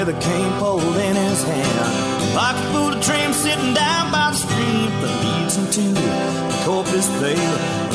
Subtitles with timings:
[0.00, 2.34] with a cane pole in his hand.
[2.34, 7.08] Pocket full of trim sitting down by the stream that leads him to the Corpus
[7.20, 7.36] Bay.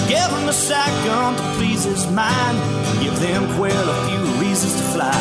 [0.08, 2.58] Give him a shotgun to please his mind.
[3.02, 5.18] Give them quail a few reasons to fly.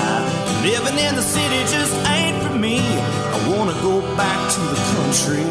[0.63, 2.81] Living in the city just ain't for me.
[2.81, 5.49] I wanna go back to the country.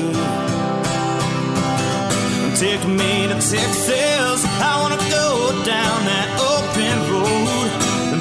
[2.61, 4.39] Take me to Texas.
[4.69, 5.27] I wanna go
[5.65, 7.82] down that open road.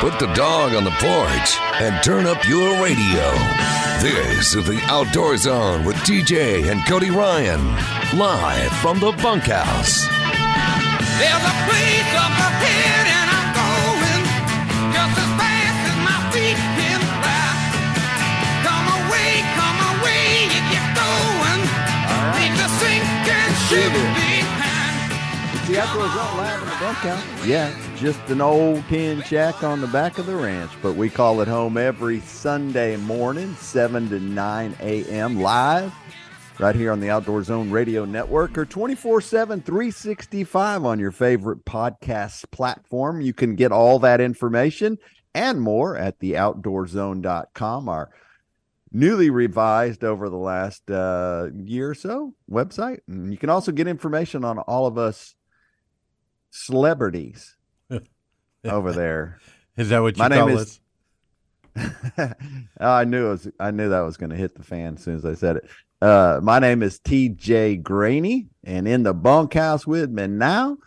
[0.00, 3.28] Put the dog on the porch and turn up your radio.
[4.00, 7.60] This is the Outdoor Zone with TJ and Cody Ryan,
[8.16, 10.00] live from the bunkhouse.
[11.20, 14.24] There's a place up ahead and I'm going
[14.88, 17.52] just as fast as my feet can fly.
[18.64, 21.60] Come away, come away, you get going.
[22.40, 24.29] Leave the sinking ship behind.
[25.70, 27.46] The Outdoor in the bunkhouse.
[27.46, 31.40] Yeah, just an old tin shack on the back of the ranch, but we call
[31.42, 35.40] it home every Sunday morning, 7 to 9 a.m.
[35.40, 35.94] live
[36.58, 41.64] right here on the Outdoor Zone Radio Network or 24 7, 365 on your favorite
[41.64, 43.20] podcast platform.
[43.20, 44.98] You can get all that information
[45.36, 48.10] and more at theoutdoorzone.com, our
[48.90, 53.02] newly revised over the last uh, year or so website.
[53.06, 55.36] And you can also get information on all of us
[56.50, 57.56] celebrities
[58.64, 59.38] over there.
[59.76, 60.80] Is that what you My name call is-
[62.80, 65.16] I knew it was, I knew that was going to hit the fan as soon
[65.16, 65.68] as I said it.
[66.02, 70.78] Uh, my name is TJ Graney, and in the bunkhouse with me now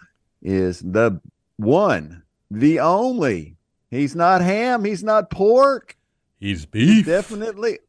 [0.41, 1.21] is the
[1.57, 3.55] one, the only.
[3.91, 4.83] He's not ham.
[4.83, 5.95] He's not pork.
[6.39, 7.05] He's beef.
[7.05, 7.79] Definitely,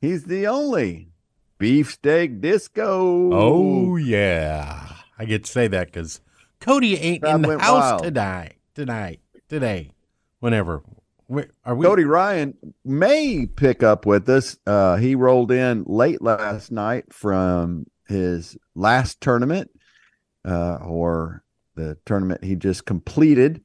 [0.00, 1.08] he's the only
[1.58, 3.30] beefsteak disco.
[3.32, 4.86] Oh yeah,
[5.18, 6.20] I get to say that because
[6.60, 8.02] Cody ain't in the house wild.
[8.04, 8.54] tonight.
[8.74, 9.90] Tonight, today,
[10.38, 10.82] whenever.
[11.64, 11.84] Are we?
[11.84, 14.58] Cody Ryan may pick up with us.
[14.66, 19.70] Uh, he rolled in late last night from his last tournament,
[20.44, 21.44] uh, or
[21.74, 23.62] the tournament he just completed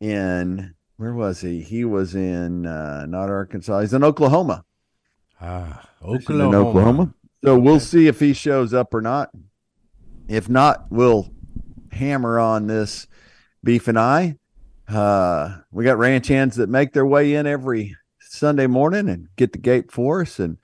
[0.00, 1.62] in where was he?
[1.62, 3.80] He was in uh, not Arkansas.
[3.80, 4.64] He's in Oklahoma.
[5.40, 6.48] Ah, Oklahoma.
[6.48, 7.14] In Oklahoma.
[7.44, 9.30] So we'll see if he shows up or not.
[10.26, 11.30] If not, we'll
[11.98, 13.06] hammer on this
[13.62, 14.36] beef and I.
[14.88, 19.52] Uh, we got ranch hands that make their way in every Sunday morning and get
[19.52, 20.56] the gate for us and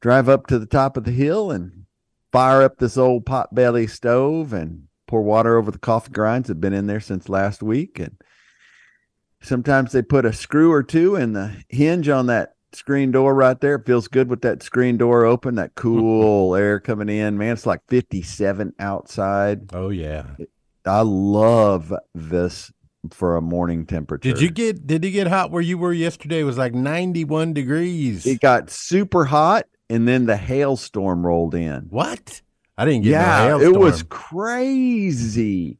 [0.00, 1.86] drive up to the top of the hill and
[2.32, 6.60] fire up this old potbelly stove and pour water over the coffee grinds that have
[6.60, 7.98] been in there since last week.
[7.98, 8.20] And
[9.40, 13.58] sometimes they put a screw or two in the hinge on that screen door right
[13.60, 13.76] there.
[13.76, 17.38] It feels good with that screen door open, that cool air coming in.
[17.38, 19.70] Man, it's like 57 outside.
[19.72, 20.26] Oh yeah.
[20.86, 22.72] I love this
[23.10, 24.32] for a morning temperature.
[24.32, 24.86] Did you get?
[24.86, 26.40] Did it get hot where you were yesterday?
[26.40, 28.26] It was like ninety-one degrees.
[28.26, 31.86] It got super hot, and then the hailstorm rolled in.
[31.90, 32.42] what?
[32.78, 33.10] I didn't get.
[33.12, 35.78] yeah, no it was crazy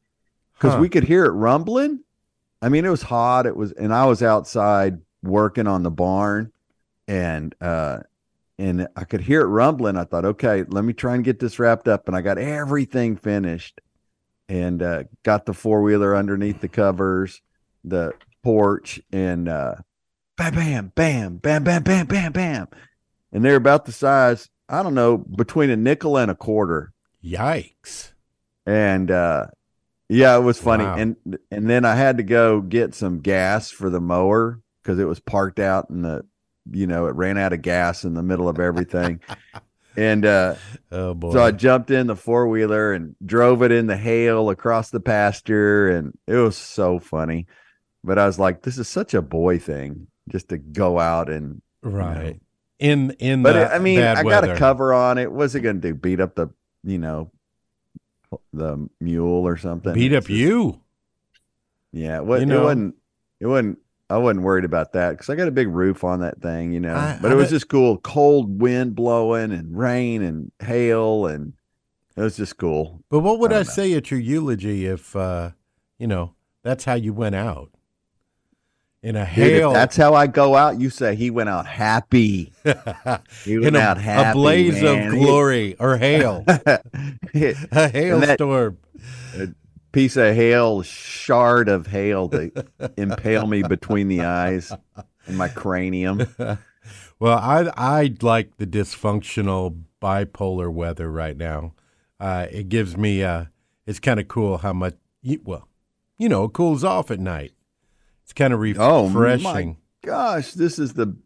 [0.55, 0.79] because Huh.
[0.81, 1.99] we could hear it rumbling.
[2.61, 3.45] I mean, it was hot.
[3.45, 6.51] It was, and I was outside working on the barn,
[7.07, 7.99] and uh,
[8.57, 9.95] and I could hear it rumbling.
[9.95, 13.15] I thought, okay, let me try and get this wrapped up, and I got everything
[13.15, 13.79] finished,
[14.49, 17.41] and uh, got the four wheeler underneath the covers,
[17.83, 18.13] the
[18.43, 19.75] porch, and uh,
[20.37, 22.67] bam, bam, bam, bam, bam, bam, bam, bam,
[23.31, 24.49] and they're about the size.
[24.69, 26.91] I don't know, between a nickel and a quarter
[27.23, 28.11] Yikes!
[28.65, 29.47] and uh
[30.09, 30.95] yeah it was funny Wow.
[30.95, 31.15] and
[31.51, 35.19] and then i had to go get some gas for the mower because it was
[35.19, 36.25] parked out in the
[36.71, 39.19] you know it ran out of gas in the middle of everything
[39.97, 40.55] and uh
[40.91, 41.33] Oh boy.
[41.33, 45.89] so i jumped in the four-wheeler and drove it in the hail across the pasture
[45.89, 47.47] and it was so funny
[48.03, 51.61] but i was like this is such a boy thing just to go out and
[51.81, 52.39] right.
[52.79, 55.61] In in but the it- i mean i got a cover on it what's it
[55.61, 56.49] gonna do beat up the
[56.83, 57.31] you know
[58.53, 60.79] the mule or something Beat up just- you.
[61.93, 62.63] Yeah, it, wa- You it know?
[62.65, 62.95] wasn't.
[63.39, 63.79] It wasn't.
[64.09, 66.79] I wasn't worried about that because I got a big roof on that thing, you
[66.79, 66.95] know.
[66.95, 67.97] I- but I it was bet- just cool.
[67.97, 71.53] Cold wind blowing and rain and hail, and
[72.15, 73.03] it was just cool.
[73.09, 75.51] But what would I I, say at your eulogy if uh,
[75.99, 76.33] you know
[76.63, 77.69] that's how you went out?
[79.03, 80.79] in a Dude, if hail, that's how I go out.
[80.79, 82.51] You say he went out happy.
[83.45, 84.29] He went a, out happy.
[84.29, 85.07] a blaze man.
[85.07, 88.77] of glory or hail, a hailstorm.
[89.97, 92.51] Piece of hail, shard of hail to
[92.97, 94.71] impale me between the eyes
[95.25, 96.27] and my cranium.
[97.19, 101.73] Well, I I like the dysfunctional bipolar weather right now.
[102.19, 103.45] Uh, it gives me uh,
[103.87, 105.67] it's kind of cool how much you- well,
[106.19, 107.53] you know, it cools off at night.
[108.23, 109.43] It's kind of Oh refreshing.
[109.43, 109.75] my
[110.07, 111.17] gosh, this is the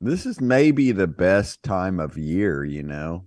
[0.00, 2.64] this is maybe the best time of year.
[2.64, 3.24] You know,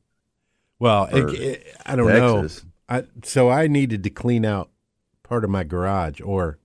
[0.80, 2.64] well, it, it- I don't Texas.
[2.64, 2.67] know.
[2.90, 4.70] I, so I needed to clean out
[5.24, 6.60] part of my garage, or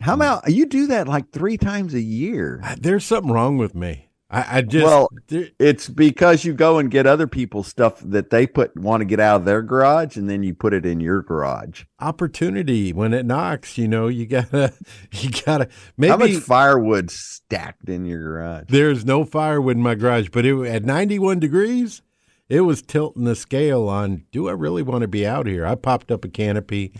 [0.00, 0.16] How mm.
[0.16, 2.62] about you do that like three times a year?
[2.78, 4.04] there's something wrong with me.
[4.28, 8.30] I, I just Well, there- It's because you go and get other people's stuff that
[8.30, 10.98] they put want to get out of their garage, and then you put it in
[11.00, 11.84] your garage.
[12.00, 13.78] opportunity when it knocks.
[13.78, 14.72] You know, you gotta
[15.12, 18.64] you gotta maybe How much firewood stacked in your garage?
[18.68, 22.02] There's no firewood in my garage, but it, at 91 degrees,
[22.48, 25.66] it was tilting the scale on do I really want to be out here?
[25.66, 26.92] I popped up a canopy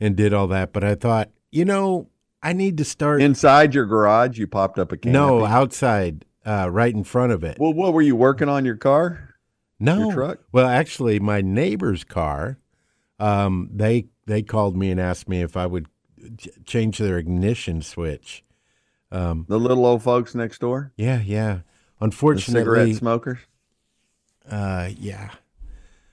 [0.00, 2.08] and did all that, but I thought, you know,
[2.42, 3.20] I need to start.
[3.22, 5.12] Inside your garage, you popped up a canopy.
[5.12, 7.58] no, outside, uh, right in front of it.
[7.58, 9.34] Well, what were you working on your car?
[9.80, 10.38] no your truck?
[10.52, 12.58] Well, actually, my neighbor's car.
[13.18, 15.86] Um, they they called me and asked me if I would
[16.36, 18.44] ch- change their ignition switch.
[19.10, 21.54] Um, The little old folks next door, yeah, yeah.
[21.98, 23.38] the Unfortunately, cigarette smokers.
[24.50, 25.30] Uh, yeah.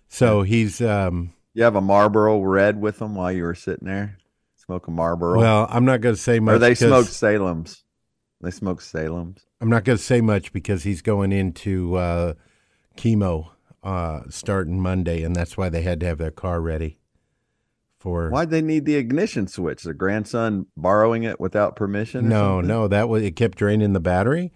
[0.08, 1.34] So he's um.
[1.54, 4.18] You have a Marlboro Red with them while you were sitting there
[4.58, 5.38] smoking Marlboro.
[5.40, 6.56] Well, I'm not going to say much.
[6.56, 7.84] or they because- smoke Salem's.
[8.42, 9.46] They smoke Salem's.
[9.62, 12.34] I'm not going to say much because he's going into uh,
[12.98, 13.52] chemo
[13.84, 17.00] uh, starting Monday, and that's why they had to have their car ready
[18.00, 18.30] for.
[18.30, 19.84] Why'd they need the ignition switch?
[19.84, 22.26] The grandson borrowing it without permission?
[22.26, 22.68] or No, something?
[22.68, 23.36] no, that was it.
[23.36, 24.52] Kept draining the battery,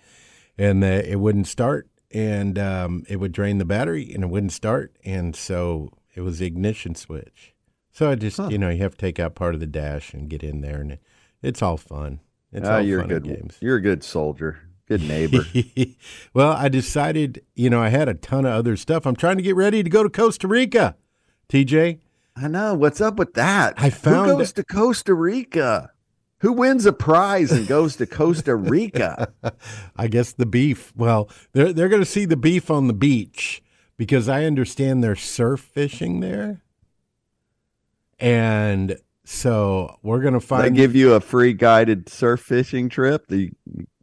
[0.57, 4.51] and the, it wouldn't start, and um, it would drain the battery, and it wouldn't
[4.51, 7.53] start, and so it was the ignition switch.
[7.91, 8.47] So I just, Huh.
[8.49, 10.81] you know, you have to take out part of the dash and get in there,
[10.81, 11.01] and it,
[11.41, 12.19] it's all fun.
[12.51, 13.23] It's Ah, all you're a fun good.
[13.23, 13.57] games.
[13.61, 14.59] You're a good soldier.
[14.87, 15.45] Good neighbor.
[16.33, 19.05] well, I decided, you know, I had a ton of other stuff.
[19.05, 20.95] I'm trying to get ready to go to Costa Rica.
[21.47, 21.99] TJ,
[22.35, 22.73] I know.
[22.73, 23.75] What's up with that?
[23.77, 25.91] I found- Who goes to Costa Rica?
[26.41, 29.33] Who wins a prize and goes to Costa Rica?
[29.97, 30.93] I guess the beef.
[30.95, 33.61] Well, they're they're going to see the beef on the beach
[33.97, 36.61] because I understand they're surf fishing there,
[38.19, 40.75] and so we're going to they find.
[40.75, 43.25] give you a free guided surf fishing trip.
[43.29, 43.51] You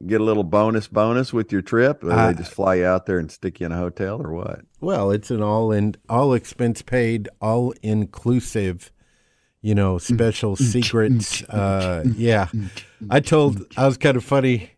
[0.06, 2.04] get a little bonus bonus with your trip.
[2.04, 4.32] Or Uh, they just fly you out there and stick you in a hotel or
[4.32, 4.60] what?
[4.80, 8.92] well, it's an all in, all expense paid, all inclusive.
[9.66, 10.00] You know, mm.
[10.00, 10.62] special mm.
[10.62, 11.42] secrets.
[11.42, 11.46] Mm.
[11.50, 12.46] Uh, yeah,
[13.10, 13.66] I told.
[13.76, 14.70] I was kind of funny.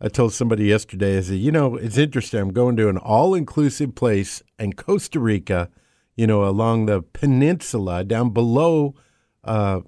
[0.00, 1.16] I told somebody yesterday.
[1.16, 2.40] I said, you know, it's interesting.
[2.40, 5.68] I'm going to an all inclusive place in Costa Rica.
[6.16, 8.96] You know, along the peninsula down below
[9.44, 9.82] uh,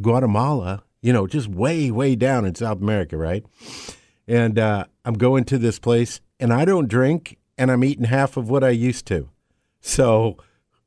[0.00, 0.84] Guatemala.
[1.02, 3.44] You know, just way, way down in South America, right?
[4.26, 8.38] And uh, I'm going to this place, and I don't drink, and I'm eating half
[8.38, 9.28] of what I used to.
[9.82, 10.38] So,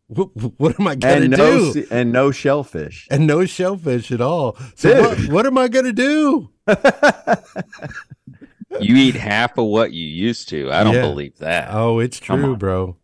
[0.07, 1.87] wh- what am I going to And no do?
[1.91, 3.07] and no shellfish.
[3.11, 4.57] and no shellfish at all.
[4.75, 6.49] So what, what am I going to do?
[8.81, 10.69] You eat half of what you used to.
[10.69, 11.01] I don't Yeah.
[11.03, 11.69] believe that.
[11.71, 12.97] Oh, it's true, bro.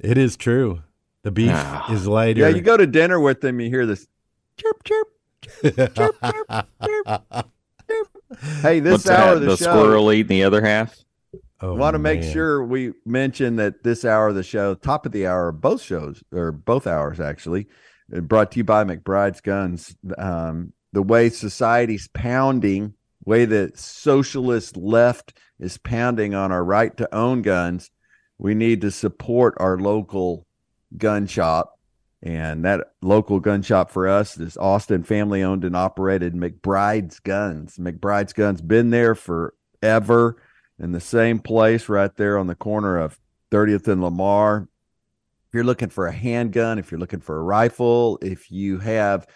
[0.00, 0.82] It is true.
[1.22, 1.92] The beef Ah.
[1.92, 2.40] is lighter.
[2.40, 4.08] Yeah, you go to dinner with them, you hear this
[4.56, 5.08] chirp chirp.
[8.62, 9.34] Hey, this What's hour that?
[9.36, 9.64] of the, The show.
[9.64, 10.96] squirrel eating the other half?
[11.64, 15.12] Oh, want to make sure we mention that this hour of the show, top of
[15.12, 17.66] the hour, both shows or both hours actually,
[18.14, 19.96] uh, brought to you by McBride's Guns.
[20.18, 22.94] Um, the way society's pounding,
[23.24, 27.90] way the socialist left is pounding on our right to own guns,
[28.38, 30.46] we need to support our local
[30.96, 31.78] gun shop.
[32.22, 37.76] And that local gun shop for us is Austin family owned and operated McBride's Guns.
[37.76, 40.36] McBride's Guns been there forever
[40.78, 43.18] in the same place right there on the corner of
[43.50, 44.68] 30th and Lamar.
[45.48, 49.26] If you're looking for a handgun, if you're looking for a rifle, if you have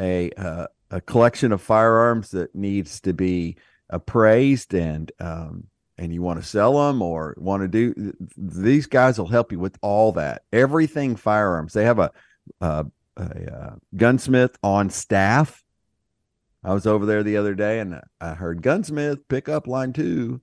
[0.00, 3.56] a uh, a collection of firearms that needs to be
[3.90, 5.64] appraised and um,
[5.96, 9.58] and you want to sell them or want to do these guys will help you
[9.58, 10.42] with all that.
[10.52, 11.72] Everything firearms.
[11.72, 12.12] They have a
[12.60, 12.84] uh,
[13.16, 15.62] a uh, gunsmith on staff.
[16.62, 20.40] I was over there the other day and I heard gunsmith pick up line two.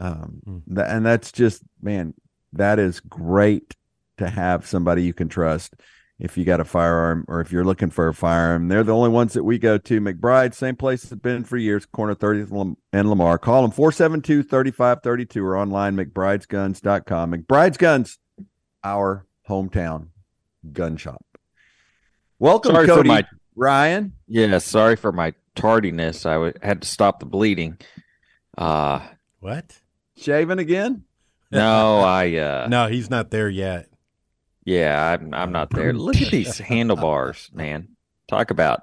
[0.00, 0.62] Um, Mm.
[0.66, 2.14] tha- and that's just man,
[2.52, 3.74] that is great
[4.18, 5.74] to have somebody you can trust.
[6.20, 8.68] if you got a firearm or if you're looking for a firearm.
[8.68, 10.00] They're the only ones that we go to.
[10.00, 13.36] McBride, same place it's been for years, corner 30th and Lamar.
[13.36, 17.32] Call them 472 3532 or online, McBridesGuns.com.
[17.32, 18.18] McBride's Guns,
[18.84, 20.06] our hometown
[20.72, 21.24] gun shop.
[22.38, 23.24] Welcome, Sorry Cody my
[23.56, 24.12] Ryan.
[24.28, 24.58] yeah.
[24.58, 26.24] Sorry for my tardiness.
[26.26, 27.76] I w- had to stop the bleeding.
[28.56, 29.00] Uh
[29.40, 29.80] What?
[30.16, 31.04] Shaving again?
[31.50, 33.88] no, I uh No, he's not there yet.
[34.64, 35.92] yeah, I'm I'm not there.
[35.92, 37.88] Look at these handlebars, man.
[38.28, 38.82] Talk about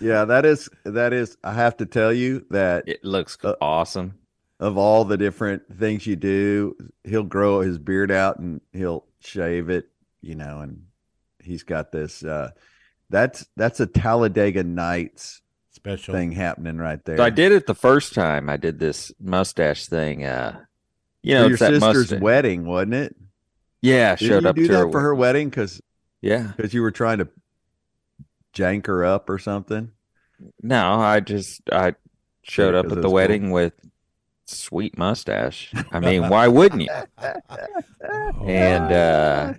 [0.00, 1.36] Yeah, that is that is.
[1.44, 4.14] I have to tell you that it looks Uh, awesome.
[4.60, 9.68] of all the different things you do, he'll grow his beard out and he'll shave
[9.68, 9.88] it,
[10.20, 10.84] you know, and
[11.42, 12.24] he's got this.
[12.24, 12.50] uh
[13.10, 16.14] That's that's a Talladega Nights Special.
[16.14, 17.18] thing happening right there.
[17.18, 20.24] So I did it the first time I did this mustache thing.
[20.24, 20.60] Uh
[21.22, 22.20] you know, your sister's mustache.
[22.20, 23.16] wedding, wasn't it?
[23.80, 25.80] Yeah, I Did showed you up do to that her, for her wedding because
[26.20, 26.52] Yeah.
[26.56, 27.28] because you were trying to
[28.54, 29.92] jank her up or something?
[30.62, 31.94] No, I just I
[32.42, 33.12] showed Yeah, up at the cool.
[33.12, 33.72] wedding with
[34.46, 35.72] sweet mustache.
[35.92, 36.88] I mean, why wouldn't you?
[38.46, 39.54] And uh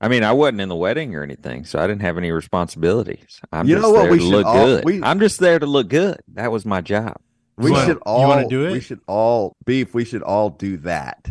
[0.00, 3.40] I mean, I wasn't in the wedding or anything, so I didn't have any responsibilities.
[3.50, 4.84] I'm You just know what there we to should look all- good.
[4.84, 6.18] we- I'm just there to look good.
[6.34, 7.16] That was my job.
[7.58, 8.28] We wanna- should you all.
[8.28, 8.72] wanna do it?
[8.72, 9.94] We should all beef.
[9.94, 11.30] We should all do that.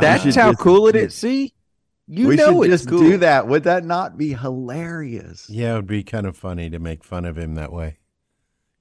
[0.00, 1.14] That's how just cool it is.
[1.14, 1.52] See,
[2.06, 2.98] you we know should it's just cool.
[3.00, 3.46] do that.
[3.48, 5.48] Would that not be hilarious?
[5.50, 7.98] Yeah, it would be kind of funny to make fun of him that way.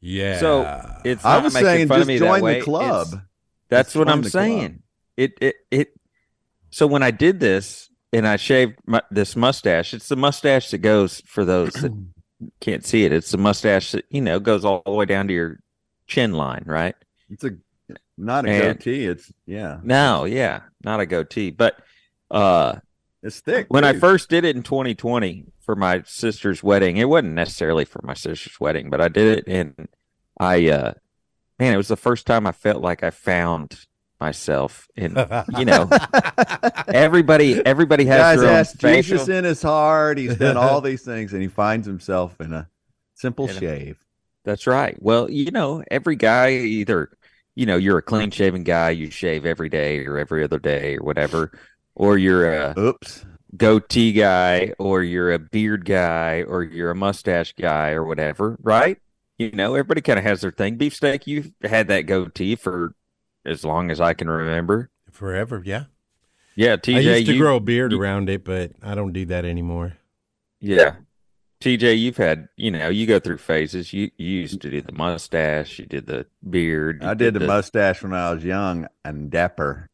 [0.02, 0.40] Yeah.
[0.40, 2.60] So it's I was saying fun just of me join way.
[2.60, 3.08] the club.
[3.08, 3.22] It's-
[3.70, 4.44] That's Just what I'm the club.
[4.44, 4.84] saying.
[5.18, 5.94] It it it.
[6.70, 10.80] So when I did this and I shaved my, this mustache, it's the mustache that
[10.80, 11.92] goes for those that
[12.62, 13.12] can't see it.
[13.14, 15.60] It's the mustache that you know goes all the way down to your
[16.08, 16.96] chin line, right?
[17.30, 17.52] It's a
[18.18, 19.06] not a And- goatee.
[19.06, 19.80] It's yeah.
[19.84, 21.80] No, yeah, not a goatee, but
[22.32, 22.76] uh,
[23.22, 23.68] It's thick.
[23.70, 28.02] when I first did it in 2020 for my sister's wedding, it wasn't necessarily for
[28.04, 29.88] my sister's wedding, but I did it and
[30.40, 30.94] I uh
[31.60, 33.86] man, it was the first time I felt like I found
[34.20, 35.18] myself and
[35.58, 35.90] you know
[36.88, 40.18] everybody everybody has their own asked Jesus in his heart.
[40.18, 42.70] He's done all these things, and he finds himself in a
[43.16, 43.98] simple In shave.
[44.44, 44.96] That's right.
[45.02, 47.10] Well, you know, every guy either
[47.56, 50.98] you know, you're a clean shaven guy, you shave every day or every other day
[50.98, 51.52] or whatever,
[51.96, 53.26] or you're a Oops.
[53.56, 58.98] goatee guy or you're a beard guy or you're a mustache guy or whatever, right?
[59.38, 60.78] You know, everybody kind of has their thing.
[60.78, 62.96] Beefsteak, you've had that goatee for
[63.46, 64.90] as long as I can remember.
[65.12, 65.86] Forever, yeah.
[66.56, 69.14] Yeah, TJ, I used to you, grow a beard you- around it, but I don't
[69.14, 69.94] do that anymore.
[70.60, 70.96] Yeah.
[71.64, 73.94] TJ, you've had, you know, you go through phases.
[73.94, 77.02] You, you used to do the mustache, you did the beard.
[77.04, 79.90] I did the mustache when I was young and dapper.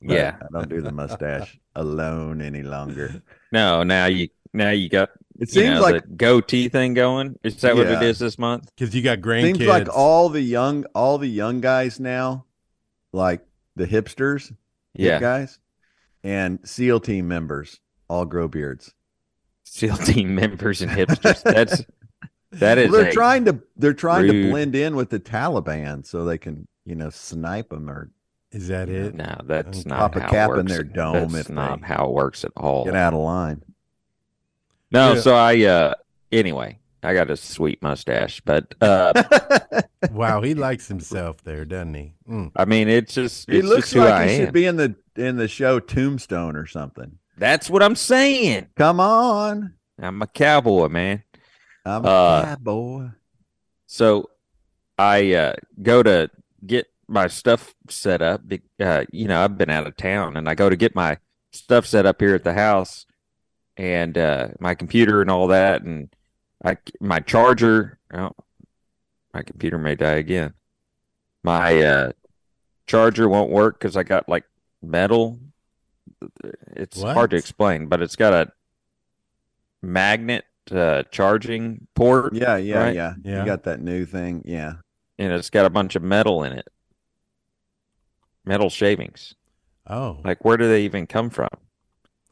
[0.00, 0.36] Yeah.
[0.40, 3.22] I don't do the mustache alone any longer.
[3.50, 5.08] No, now you now you got
[5.38, 7.38] It you seems know, like the goatee thing going.
[7.42, 8.70] Is that what it is this month?
[8.76, 9.56] Because you got grandkids.
[9.56, 12.44] seems like all the young all the young guys now,
[13.10, 13.40] like
[13.74, 14.56] the hipsters, hip
[14.92, 15.18] Yeah.
[15.18, 15.58] guys,
[16.22, 18.92] and SEAL team members all grow beards.
[19.70, 21.42] SEAL team members and hipsters.
[21.42, 21.84] That's
[22.52, 26.24] that is Well, they're trying to they're trying to blend in with the Taliban so
[26.24, 28.10] they can you know snipe them or
[28.52, 29.14] Is that it?
[29.14, 29.88] No, that's Okay.
[29.88, 32.12] not Pop a how cap it in their dome That's if not they how it
[32.12, 32.84] works at all.
[32.86, 33.62] get out of line.
[34.90, 35.20] No, Yeah.
[35.20, 35.94] so I uh
[36.32, 39.12] anyway, I got a sweet mustache, but uh
[40.12, 42.14] Wow, he likes himself there, doesn't he?
[42.28, 42.52] Mm.
[42.56, 44.40] I mean it's just He it's looks just who like I he am.
[44.46, 47.18] should be in the in the show Tombstone or something.
[47.38, 48.68] That's what I'm saying.
[48.76, 51.22] Come on, I'm a cowboy, man.
[51.84, 53.08] I'm a Uh, cowboy.
[53.86, 54.30] So
[54.98, 56.30] I uh go to
[56.66, 58.42] get my stuff set up.
[58.80, 61.18] Uh, you know, I've been out of town and I go to get my
[61.52, 63.06] stuff set up here at the house
[63.76, 66.14] and uh my computer and all that and
[66.64, 68.32] I my charger oh,
[69.32, 70.54] my computer may die again.
[71.44, 72.12] My uh
[72.86, 74.44] charger won't work cuz I got like
[74.82, 75.38] metal
[76.76, 77.14] it's What?
[77.14, 78.52] hard to explain, but it's got a
[79.82, 82.94] magnet uh charging port Yeah, yeah, right?
[82.94, 83.40] yeah, Yeah.
[83.40, 84.42] You got that new thing.
[84.44, 84.74] Yeah.
[85.18, 86.68] and it's got a bunch of metal in it.
[88.44, 89.34] Metal shavings.
[89.86, 91.48] Oh, Like where do they even come from?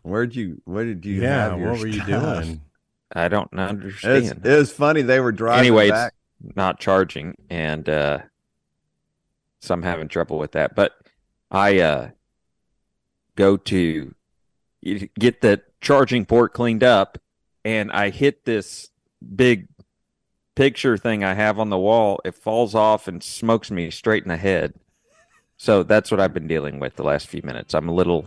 [0.03, 0.61] Where'd you?
[0.67, 1.23] Where did you?
[1.23, 1.51] yeah.
[1.51, 2.45] have your What were you stuff?
[2.45, 2.61] doing?
[3.13, 4.45] I don't It's, understand.
[4.47, 5.03] it was funny.
[5.03, 6.13] They were driving anyway, back.
[6.45, 8.19] it's not charging and uh
[9.61, 10.75] so I'm having trouble with that.
[10.75, 10.93] But
[11.51, 12.11] I uh
[13.37, 14.15] go to
[15.19, 17.19] get the charging port cleaned up
[17.65, 18.91] and I hit this
[19.35, 19.69] big
[20.55, 22.21] picture thing I have on the wall.
[22.25, 24.75] It falls off and smokes me straight in the head.
[25.59, 27.75] So that's what I've been dealing with the last few minutes.
[27.75, 28.27] I'm a little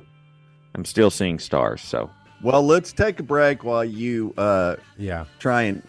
[0.76, 2.10] I'm still seeing stars, so
[2.44, 5.26] Well, let's take a break while you uh, Yeah.
[5.40, 5.82] try and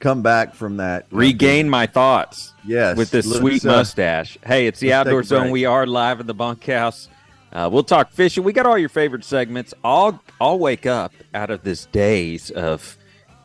[0.00, 1.06] come back from that.
[1.10, 2.52] Regain my thoughts.
[2.64, 4.38] Yes, with this sweet uh, mustache.
[4.46, 5.50] Hey, it's the Outdoor Zone.
[5.50, 7.08] We are live in the bunkhouse.
[7.54, 8.42] Uh, we'll talk fishing.
[8.42, 9.72] We got all your favorite segments.
[9.84, 12.98] I'll I'll wake up out of this daze of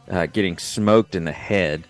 [0.10, 1.86] uh, getting smoked in the head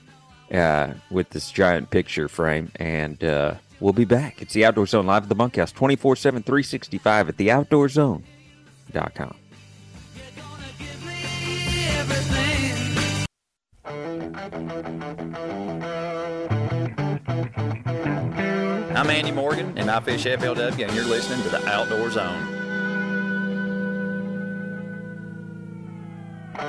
[0.51, 4.41] uh, with this giant picture frame, and uh, we'll be back.
[4.41, 9.35] It's the Outdoor Zone live at the bunkhouse, 24 7, 365 at theoutdoorzone.com.
[18.99, 22.59] I'm Andy Morgan, and I fish FLW, and you're listening to the Outdoor Zone.
[26.53, 26.67] Just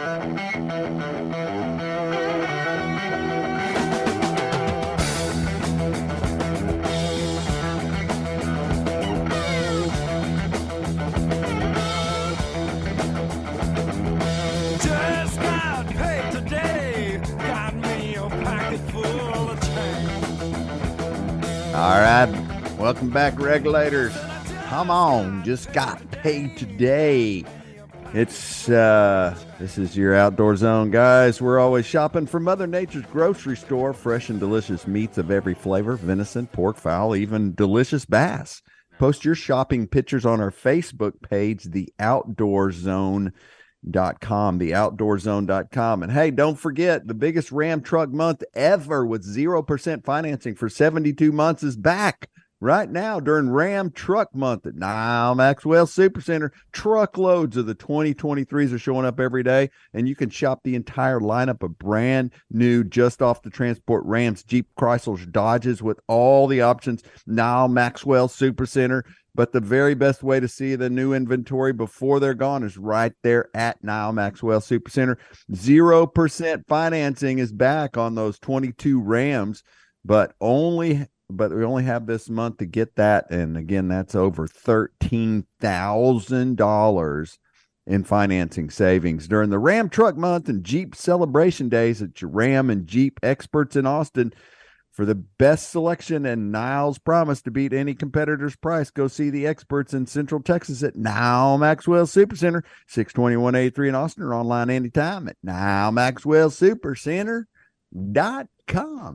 [23.00, 24.14] welcome back, regulators.
[24.64, 27.46] Come on, just got paid today.
[28.12, 31.40] It's uh this is your outdoor zone, guys.
[31.40, 35.96] We're always shopping from Mother Nature's grocery store, fresh and delicious meats of every flavor,
[35.96, 38.60] venison, pork, fowl, even delicious bass.
[38.98, 43.32] Post your shopping pictures on our Facebook page, the outdoor zone
[43.90, 49.24] dot com the outdoorzone.com and hey don't forget the biggest ram truck month ever with
[49.24, 52.28] 0% financing for 72 months is back
[52.60, 58.78] right now during ram truck month at Nyle maxwell supercenter truckloads of the 2023s are
[58.78, 63.22] showing up every day and you can shop the entire lineup of brand new just
[63.22, 69.02] off the transport rams jeep chryslers dodges with all the options Nyle maxwell supercenter
[69.34, 73.12] but the very best way to see the new inventory before they're gone is right
[73.22, 75.16] there at Nyle Maxwell Supercenter.
[75.54, 79.62] Zero percent financing is back on those 22 Rams,
[80.04, 83.30] but only but we only have this month to get that.
[83.30, 87.38] And again, that's over thirteen thousand dollars
[87.86, 92.70] in financing savings during the Ram Truck Month and Jeep Celebration Days at your Ram
[92.70, 94.32] and Jeep experts in Austin.
[94.92, 99.46] For the best selection and Nyle's promise to beat any competitor's price, go see the
[99.46, 105.36] experts in Central Texas at Nyle Maxwell Supercenter, 62183 in Austin, or online anytime at
[105.42, 107.46] Nyle Maxwell Supercenter.com.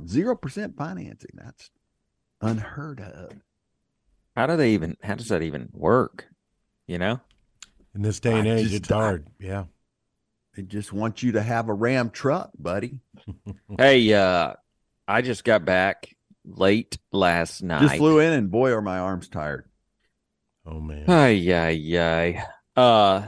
[0.08, 1.32] 0% financing.
[1.34, 1.70] That's
[2.46, 3.32] unheard of.
[4.36, 4.98] How do they even?
[5.04, 6.28] How does that even work?
[6.88, 7.20] You know?
[7.94, 9.28] In this day and I age, just- it's hard.
[9.40, 9.66] Yeah.
[10.56, 13.00] They just want you to have a Ram truck, buddy.
[13.78, 14.54] Hey, uh,
[15.08, 17.82] I just got back late last night.
[17.82, 19.68] Just flew in, and boy, are my arms tired.
[20.66, 21.06] Oh man.
[21.10, 22.46] Ay, ay, ay.
[22.80, 23.24] Uh,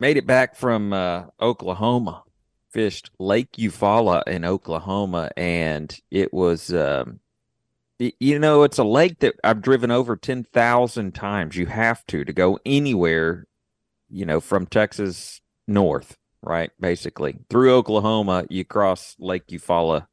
[0.00, 2.24] made it back from uh, Oklahoma.
[2.70, 7.18] Fished Lake Eufaula in Oklahoma, and it was, um, y-
[7.98, 11.56] you know, it's a lake that I've driven over ten thousand times.
[11.56, 13.46] You have to to go anywhere,
[14.08, 16.70] you know, from Texas north, right?
[16.80, 20.06] Basically, through Oklahoma, you cross Lake Eufaula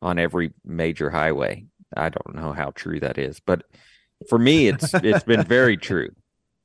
[0.00, 1.66] on every major highway.
[1.96, 3.64] I don't know how true that is, but
[4.28, 6.10] for me, it's it's been very true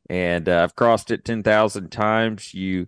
[0.09, 2.53] and uh, I've crossed it 10,000 times.
[2.53, 2.87] You,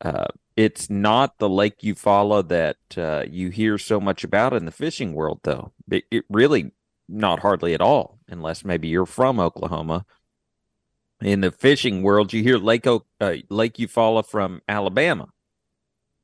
[0.00, 4.70] uh, it's not the lake Eufaula that uh, you hear so much about in the
[4.70, 5.72] fishing world, though.
[5.90, 6.72] It, it really
[7.10, 10.06] not hardly at all, unless maybe you're from Oklahoma.
[11.20, 15.28] In the fishing world, you hear Lake o- uh, Lake Eufaula from Alabama.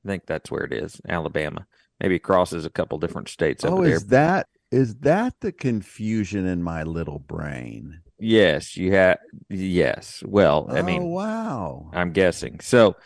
[0.05, 1.67] I think that's where it is, Alabama.
[2.01, 3.97] Maybe it crosses a couple different states Oh, over there.
[3.97, 8.01] is that is that the confusion in my little brain?
[8.19, 9.19] Yes, you have.
[9.51, 10.23] Yes.
[10.27, 11.91] Well, I mean, oh, wow.
[11.93, 12.61] I'm guessing.
[12.61, 12.97] So,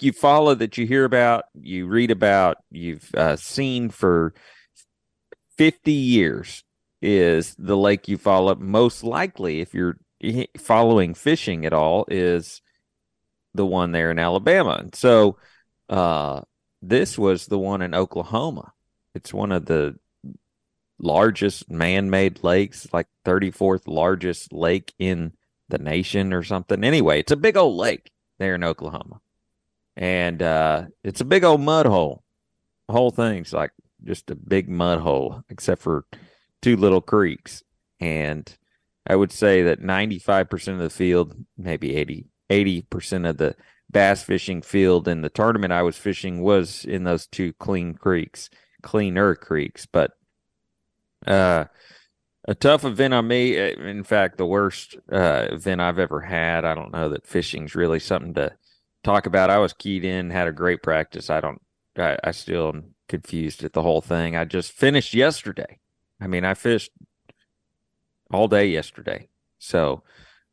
[0.00, 4.34] you follow that you hear about, you read about, you've uh, seen for
[5.56, 6.62] 50 years
[7.02, 8.54] is the lake you follow.
[8.54, 9.98] Most likely, if you're
[10.58, 12.60] following fishing at all, is
[13.54, 14.78] the one there in Alabama.
[14.80, 15.36] And so,
[15.88, 16.42] uh,
[16.82, 18.72] this was the one in Oklahoma.
[19.14, 19.98] It's one of the
[20.98, 25.32] largest man-made lakes, like 34th largest lake in
[25.68, 26.84] the nation or something.
[26.84, 29.20] Anyway, it's a big old lake there in Oklahoma.
[29.96, 32.22] And uh it's a big old mud hole.
[32.86, 33.72] The whole thing's like
[34.04, 36.04] just a big mud hole, except for
[36.62, 37.62] two little creeks.
[38.00, 38.52] And
[39.06, 43.56] I would say that 95% of the field, maybe 80, 80% of the
[43.90, 48.50] bass fishing field in the tournament I was fishing was in those two clean creeks,
[48.82, 49.86] cleaner creeks.
[49.86, 50.12] But
[51.26, 51.64] uh,
[52.46, 53.58] a tough event on me.
[53.58, 56.64] Uh, In fact, the worst uh, event I've ever had.
[56.64, 58.52] I don't know that fishing's really something to
[59.04, 59.50] talk about.
[59.50, 61.30] I was keyed in, had a great practice.
[61.30, 61.60] I don't.
[61.98, 64.36] I, I still am confused at the whole thing.
[64.36, 65.79] I just finished yesterday.
[66.20, 66.92] I mean, I fished
[68.32, 69.28] all day yesterday,
[69.58, 70.02] so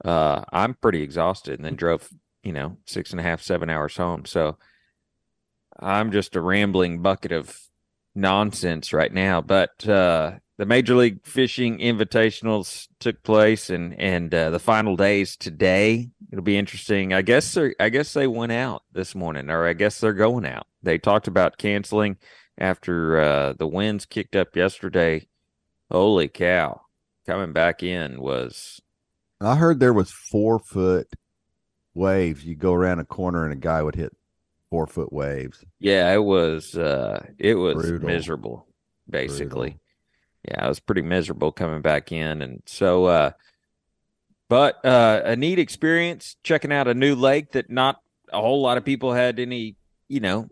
[0.04, 2.10] uh, I'm pretty exhausted, and then drove
[2.44, 4.26] you know six and a half, seven hours home.
[4.26, 4.58] So
[5.80, 7.60] I'm just a rambling bucket of
[8.16, 9.42] nonsense right now.
[9.42, 15.38] But uh, the Major League Fishing Invitationals took place, and and uh, the final days
[15.38, 16.10] today.
[16.32, 17.14] It'll be interesting.
[17.14, 20.68] I guess I guess they went out this morning, or I guess they're going out.
[20.82, 22.18] They talked about canceling
[22.58, 25.28] after uh, the winds kicked up yesterday.
[25.92, 26.82] Holy cow!
[27.26, 28.82] Coming back in was
[29.42, 31.08] I heard there was four foot
[31.94, 32.44] waves.
[32.46, 34.16] You go around a corner and a guy would hit
[34.70, 35.64] four foot waves.
[35.80, 38.08] yeah, it was uh, it was Brutal.
[38.08, 38.68] miserable,
[39.10, 39.78] basically.
[40.48, 43.06] Yeah, it was pretty miserable coming back in, and so.
[43.06, 43.32] uh
[44.50, 48.00] but uh, a neat experience checking out a new lake that not
[48.32, 49.76] a whole lot of people had any,
[50.08, 50.48] you know,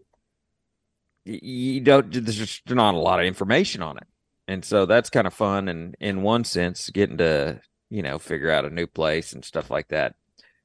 [1.24, 2.12] you don't.
[2.12, 4.04] There's just not a lot of information on it,
[4.48, 5.68] and so that's kind of fun.
[5.68, 9.70] And in one sense, getting to you know figure out a new place and stuff
[9.70, 10.16] like that.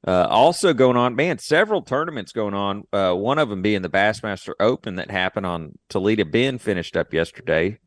[0.06, 2.86] Uh, also going on, man, several tournaments going on.
[2.92, 7.12] Uh, one of them being the Bassmaster Open that happened on Toledo Bend, finished up
[7.12, 7.78] yesterday.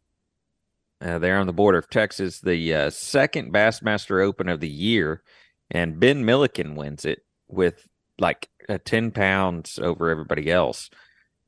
[1.01, 5.23] Uh, there on the border of Texas, the uh, second Bassmaster Open of the year,
[5.71, 7.88] and Ben Milliken wins it with
[8.19, 10.89] like uh, ten pounds over everybody else.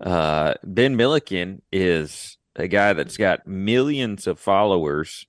[0.01, 5.25] Uh, ben Milliken is a guy that's got millions of followers,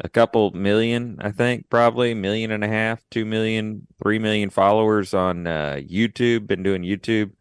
[0.00, 5.14] a couple million, I think, probably million and a half, two million, three million followers
[5.14, 6.46] on uh, YouTube.
[6.46, 7.32] Been doing YouTube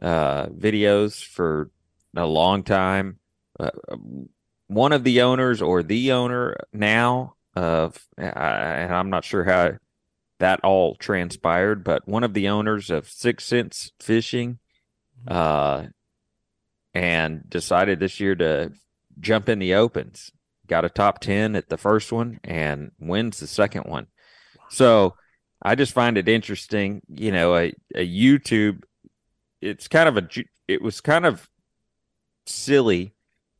[0.00, 1.70] uh, videos for
[2.16, 3.18] a long time.
[3.58, 3.70] Uh,
[4.66, 9.72] one of the owners or the owner now of, and I'm not sure how
[10.38, 14.58] that all transpired, but one of the owners of 6th Sense Fishing,
[15.28, 15.84] uh,
[16.94, 18.72] and decided this year to
[19.20, 20.30] jump in the opens.
[20.66, 24.06] Got a top 10 at the first one and wins the second one.
[24.70, 25.14] So
[25.62, 28.82] I just find it interesting, you know, a, a YouTube,
[29.60, 30.28] it's kind of a,
[30.66, 31.48] it was kind of
[32.46, 33.14] silly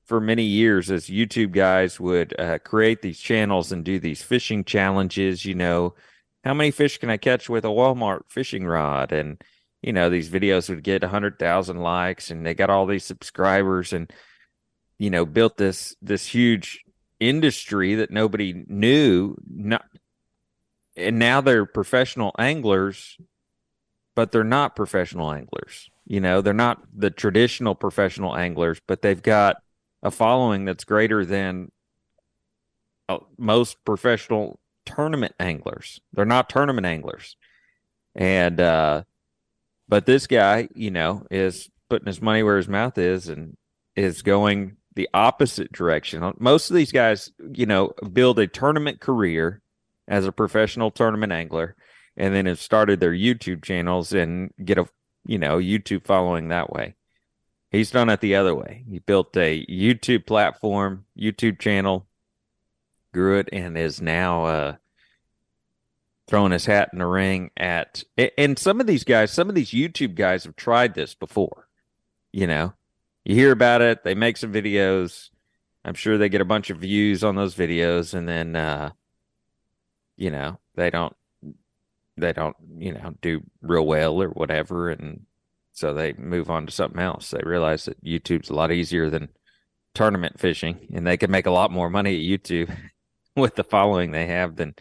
[0.04, 4.64] for many years as YouTube guys would uh, create these channels and do these fishing
[4.64, 5.94] challenges, you know,
[6.44, 9.12] how many fish can I catch with a Walmart fishing rod?
[9.12, 9.42] And,
[9.82, 14.10] you know, these videos would get 100,000 likes and they got all these subscribers and,
[14.98, 16.84] you know, built this, this huge
[17.18, 19.34] industry that nobody knew.
[19.50, 19.84] Not,
[20.96, 23.16] and now they're professional anglers,
[24.14, 25.90] but they're not professional anglers.
[26.06, 29.56] You know, they're not the traditional professional anglers, but they've got
[30.02, 31.72] a following that's greater than
[33.08, 36.00] uh, most professional tournament anglers.
[36.12, 37.36] They're not tournament anglers.
[38.14, 39.04] And uh
[39.92, 43.58] but this guy, you know, is putting his money where his mouth is and
[43.94, 46.32] is going the opposite direction.
[46.38, 49.60] Most of these guys, you know, build a tournament career
[50.08, 51.76] as a professional tournament angler
[52.16, 54.88] and then have started their YouTube channels and get a,
[55.26, 56.94] you know, YouTube following that way.
[57.70, 58.86] He's done it the other way.
[58.88, 62.06] He built a YouTube platform, YouTube channel,
[63.12, 64.76] grew it, and is now uh,
[66.32, 68.02] throwing his hat in the ring at.
[68.38, 71.68] And some of these guys, some of these YouTube guys have tried this before.
[72.32, 72.72] You know,
[73.22, 75.28] you hear about it, they make some videos.
[75.84, 78.92] I'm sure they get a bunch of views on those videos, and then, uh,
[80.16, 81.14] you know, they don't,
[82.16, 85.26] they don't, you know, do real well or whatever, and
[85.74, 87.30] so they move on to something else.
[87.30, 89.28] They realize that YouTube's a lot easier than
[89.92, 92.74] tournament fishing, and they can make a lot more money at YouTube
[93.36, 94.74] with the following they have than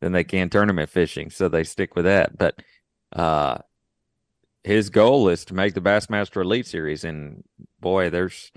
[0.00, 1.30] than they can tournament fishing.
[1.30, 2.36] So they stick with that.
[2.36, 2.60] But
[3.12, 3.58] uh,
[4.64, 7.44] his goal is to make the Bassmaster Elite Series, and
[7.80, 8.52] boy, there's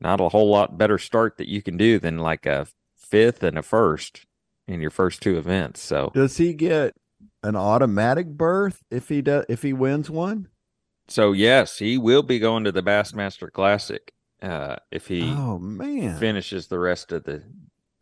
[0.00, 3.58] not a whole lot better start that you can do than like a fifth and
[3.58, 4.26] a first
[4.66, 5.80] in your first two events.
[5.80, 6.94] So Does he get
[7.42, 10.48] an automatic berth if he does if he wins one?
[11.08, 16.18] so yes, he will be going to the Bassmaster Classic uh, if he oh man!
[16.18, 17.42] finishes the rest of the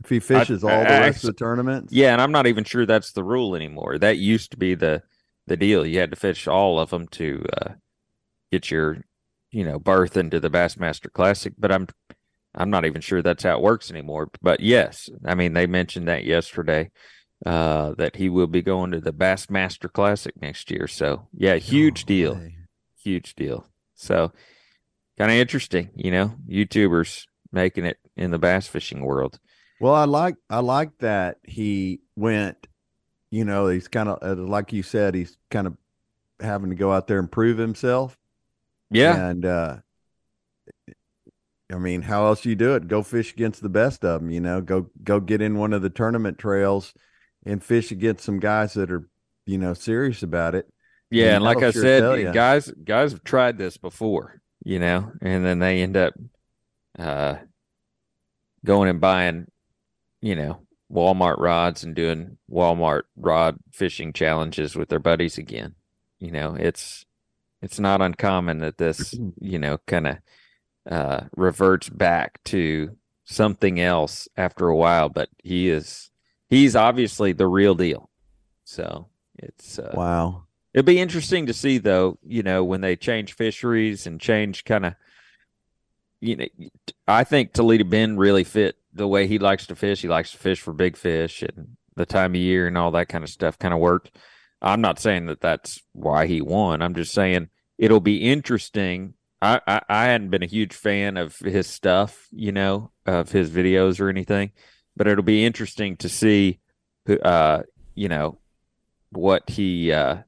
[0.03, 2.65] if he fishes all the I- rest of the tournaments, Yeah, and I'm not even
[2.65, 3.99] sure that's the rule anymore.
[3.99, 5.03] That used to be the
[5.47, 5.85] the deal.
[5.85, 7.73] You had to fish all of them to uh,
[8.53, 9.03] get your,
[9.51, 11.53] you know, berth into the Bassmaster Classic.
[11.59, 11.89] But I'm
[12.55, 14.31] I'm not even sure that's how it works anymore.
[14.43, 16.91] But yes, I mean they mentioned that yesterday
[17.45, 20.87] uh, that he will be going to the Bassmaster Classic next year.
[20.87, 22.41] So yeah, huge deal,
[23.03, 23.67] huge deal.
[23.95, 24.33] So
[25.19, 29.39] kind of interesting, you know, YouTubers making it in the bass fishing world.
[29.81, 32.67] Well, I like I like that he went.
[33.31, 35.15] You know, he's kind of like you said.
[35.15, 35.77] He's kind of
[36.41, 38.19] having to go out there and prove himself.
[38.91, 39.29] Yeah.
[39.29, 39.79] And uh
[41.73, 42.89] I mean, how else you do it?
[42.89, 45.83] Go fish against the best of them, you know, go go get in one of
[45.83, 46.93] the tournament trails
[47.47, 49.09] and fish against some guys that are,
[49.47, 50.67] you know, serious about it.
[51.11, 55.13] Yeah, And and like I sure said, guys guys have tried this before, you know,
[55.21, 56.15] and then they end up
[56.99, 57.37] uh
[58.65, 59.47] going and buying,
[60.21, 60.61] you know,
[60.93, 65.75] Walmart rods and doing Walmart rod fishing challenges with their buddies again.
[66.19, 67.07] You know, it's
[67.63, 70.19] it's not uncommon that this, you know, kind of
[70.91, 76.11] uh reverts back to something else after a while, but he is
[76.49, 78.11] he's obviously the real deal.
[78.65, 80.45] So, it's uh Wow.
[80.73, 84.87] It'll be interesting to see, though, you know, when they change fisheries and change kind
[84.87, 84.95] of,
[86.21, 86.47] you know,
[87.09, 90.03] I think Toledo Bend really fit the way he likes to fish.
[90.03, 93.09] He likes to fish for big fish and the time of year and all that
[93.09, 94.11] kind of stuff kind of worked.
[94.63, 96.83] I'm not saying that that's why he won.
[96.83, 97.49] I'm just saying
[97.79, 99.15] it'll be interesting.
[99.41, 103.51] I, I, I hadn't been a huge fan of his stuff, you know, of his
[103.51, 104.53] videos or anything,
[104.97, 106.61] but it'll be interesting to see,
[107.07, 107.63] who, uh,
[107.95, 108.39] you know,
[109.13, 110.19] what he, uh,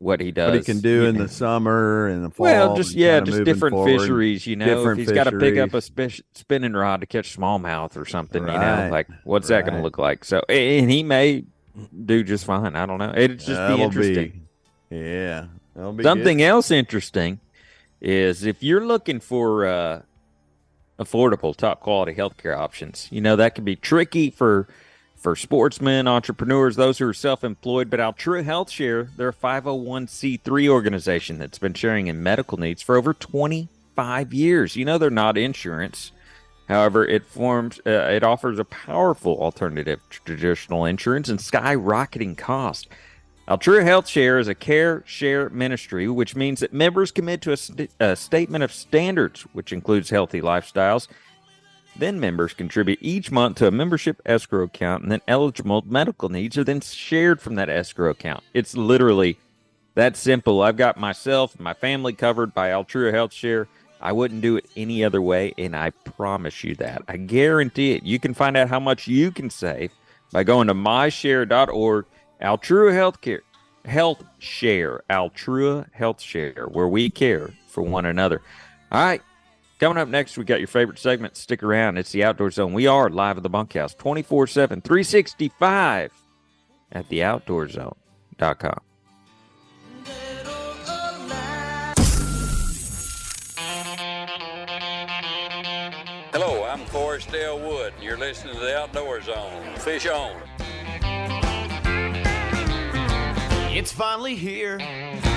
[0.00, 0.50] what he does.
[0.50, 1.24] What he can do in know.
[1.24, 2.44] the summer and the fall.
[2.44, 4.00] Well, just yeah, just different forward.
[4.00, 4.46] fisheries.
[4.46, 7.96] You know, if he's got to pick up a spe- spinning rod to catch smallmouth
[7.96, 10.24] or something, you know, like what's that going to look like?
[10.24, 11.44] So, and he may
[12.04, 12.74] do just fine.
[12.74, 13.12] I don't know.
[13.14, 14.46] It'd just be That'll interesting.
[14.88, 15.46] be- yeah.
[15.94, 16.44] Be Something good.
[16.44, 17.38] else interesting
[18.00, 20.02] is if you're looking for uh,
[20.98, 24.66] affordable, top quality healthcare options, you know that can be tricky for
[25.20, 27.90] for sportsmen, entrepreneurs, those who are self-employed.
[27.90, 32.96] But Altrua Health Share, they're a 501c3 organization that's been sharing in medical needs for
[32.96, 34.76] over 25 years.
[34.76, 36.12] You know they're not insurance.
[36.68, 42.88] However, it forms uh, it offers a powerful alternative to traditional insurance and skyrocketing cost.
[43.48, 47.56] Altrua Health Share is a care share ministry, which means that members commit to a,
[47.56, 51.08] st- a statement of standards, which includes healthy lifestyles.
[52.00, 56.56] Then members contribute each month to a membership escrow account, and then eligible medical needs
[56.56, 58.42] are then shared from that escrow account.
[58.54, 59.38] It's literally
[59.96, 60.62] that simple.
[60.62, 63.68] I've got myself and my family covered by Altrua Health Share.
[64.00, 67.02] I wouldn't do it any other way, and I promise you that.
[67.06, 68.02] I guarantee it.
[68.02, 69.92] You can find out how much you can save
[70.32, 72.06] by going to myshare.org,
[72.40, 73.40] Altrua Healthcare,
[73.84, 78.40] Health Share, Altrua Health Share, where we care for one another.
[78.90, 79.20] All right.
[79.80, 81.38] Coming up next, we got your favorite segment.
[81.38, 81.96] Stick around.
[81.96, 82.74] It's the Outdoor Zone.
[82.74, 86.12] We are live at the bunkhouse 24 7, 365
[86.92, 88.80] at theoutdoorzone.com.
[96.34, 99.64] Hello, I'm Forrest Dale Wood, and you're listening to the Outdoor Zone.
[99.76, 100.42] Fish on.
[103.72, 104.76] It's finally here.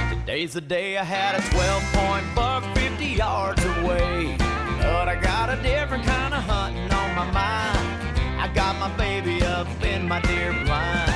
[0.10, 2.83] Today's the day I had a 12 point buck 50
[3.16, 4.36] yards away.
[4.38, 8.20] But I got a different kind of hunting on my mind.
[8.40, 11.12] I got my baby up in my deer blind.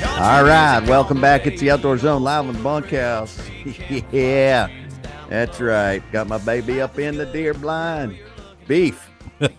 [0.00, 1.46] Country All right, welcome back.
[1.46, 3.40] It's the Outdoor Zone live in the bunkhouse.
[4.12, 4.68] yeah,
[5.28, 6.02] that's right.
[6.12, 8.18] Got my baby up in the deer blind.
[8.66, 9.10] Beef.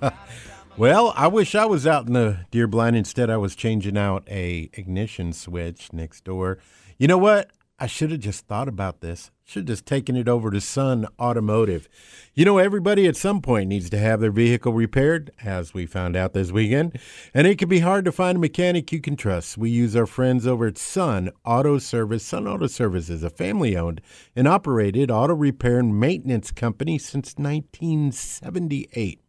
[0.77, 2.95] Well, I wish I was out in the deer blind.
[2.95, 6.59] Instead, I was changing out a ignition switch next door.
[6.99, 7.49] You know what?
[7.79, 9.31] I should have just thought about this.
[9.49, 11.87] Should just taken it over to Sun Automotive.
[12.33, 16.17] You know, everybody at some point needs to have their vehicle repaired, as we found
[16.17, 16.99] out this weekend.
[17.33, 19.57] And it can be hard to find a mechanic you can trust.
[19.57, 22.25] We use our friends over at Sun Auto Service.
[22.25, 24.01] Sun Auto Service is a family owned
[24.35, 29.21] and operated auto repair and maintenance company since 1978.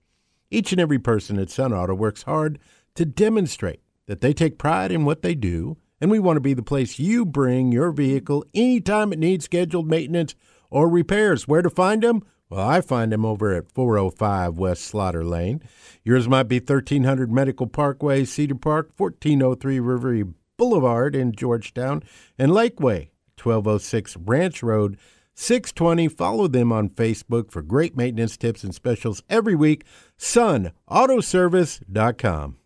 [0.50, 2.58] Each and every person at Sun Auto works hard
[2.96, 6.54] to demonstrate that they take pride in what they do, and we want to be
[6.54, 10.34] the place you bring your vehicle anytime it needs scheduled maintenance
[10.70, 11.48] or repairs.
[11.48, 12.22] Where to find them?
[12.50, 15.62] Well, I find them over at 405 West Slaughter Lane.
[16.02, 20.24] Yours might be 1300 Medical Parkway, Cedar Park, 1403 River
[20.56, 22.02] Boulevard in Georgetown,
[22.38, 24.96] and Lakeway, 1206 Ranch Road,
[25.34, 26.08] 620.
[26.08, 29.84] Follow them on Facebook for great maintenance tips and specials every week.
[30.18, 32.56] SunAutoservice.com.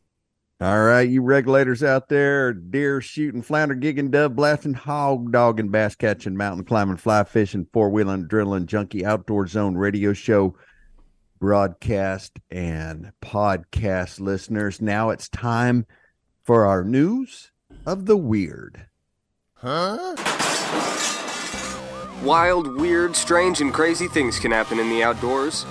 [0.63, 5.97] All right, you regulators out there, deer shooting, flounder gigging, dove blasting, hog dogging, bass
[5.97, 10.55] catching, mountain climbing, fly fishing, four wheeling, drilling, junkie outdoor zone radio show
[11.41, 14.81] broadcast and podcast listeners.
[14.81, 15.85] Now it's time
[16.45, 17.51] for our news
[17.85, 18.87] of the weird.
[19.55, 20.15] Huh?
[22.23, 25.67] Wild, weird, strange, and crazy things can happen in the outdoors.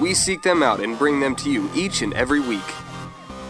[0.00, 2.62] We seek them out and bring them to you each and every week.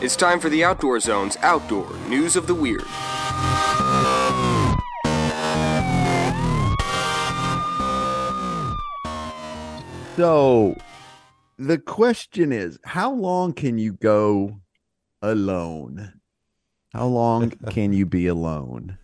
[0.01, 2.85] It's time for the Outdoor Zone's Outdoor News of the Weird.
[10.15, 10.77] So,
[11.59, 14.61] the question is how long can you go
[15.21, 16.21] alone?
[16.93, 18.99] How long can you be alone?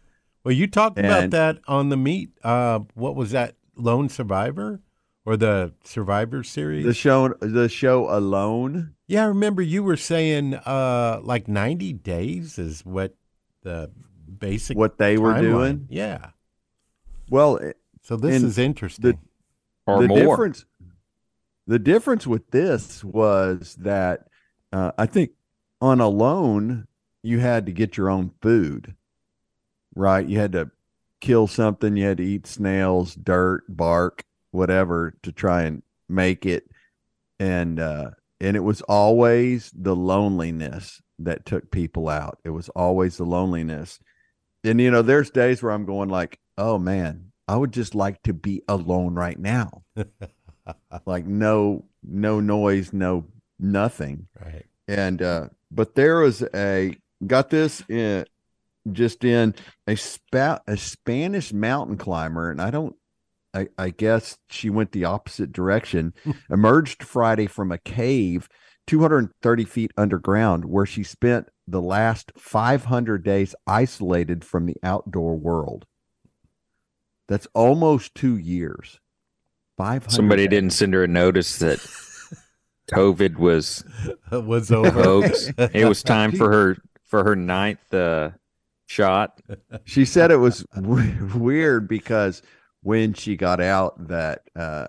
[0.44, 2.30] Well, you talked and, about that on the meet.
[2.44, 3.56] Uh, what was that?
[3.74, 4.80] Lone Survivor
[5.26, 6.84] or the Survivor series?
[6.84, 12.58] The show, the show Alone yeah, I remember you were saying uh, like 90 days
[12.58, 13.14] is what
[13.62, 13.90] the
[14.38, 15.86] basic What they were doing?
[15.90, 16.30] Yeah.
[17.30, 17.58] Well,
[18.02, 19.18] So this is interesting.
[19.86, 20.18] or the more.
[20.18, 20.64] difference
[21.66, 24.26] the difference with this was that
[24.72, 25.30] uh, I think
[25.80, 26.86] on a loan
[27.22, 28.94] you had to get your own food,
[29.94, 30.26] right?
[30.26, 30.70] You had to
[31.20, 31.96] kill something.
[31.96, 36.68] You had to eat snails, dirt, bark, whatever to try and make it,
[37.40, 38.10] and uh,
[38.44, 42.38] and it was always the loneliness that took people out.
[42.44, 43.98] It was always the loneliness,
[44.62, 48.22] and you know, there's days where I'm going like, oh man, I would just like
[48.22, 49.82] to be alone right now
[51.06, 53.26] like no no noise no
[53.58, 54.66] nothing right.
[54.88, 58.24] and uh but there was a got this in
[58.92, 59.54] just in
[59.86, 62.96] a spa, a spanish mountain climber and i don't
[63.54, 66.12] I, I guess she went the opposite direction
[66.50, 68.48] emerged friday from a cave
[68.86, 75.86] 230 feet underground where she spent the last 500 days isolated from the outdoor world
[77.28, 78.98] that's almost two years
[79.78, 80.50] 500 Somebody days.
[80.50, 81.78] didn't send her a notice that
[82.92, 83.82] COVID was
[84.30, 84.90] was over.
[85.02, 85.50] hoax.
[85.56, 88.30] It was time for her for her ninth uh,
[88.86, 89.40] shot.
[89.84, 92.42] she said it was w- weird because
[92.84, 94.86] when she got out that uh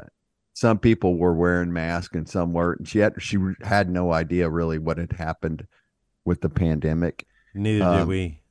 [0.53, 4.49] some people were wearing masks and some weren't and she had she had no idea
[4.49, 5.65] really what had happened
[6.23, 8.41] with the pandemic Neither Um, did we.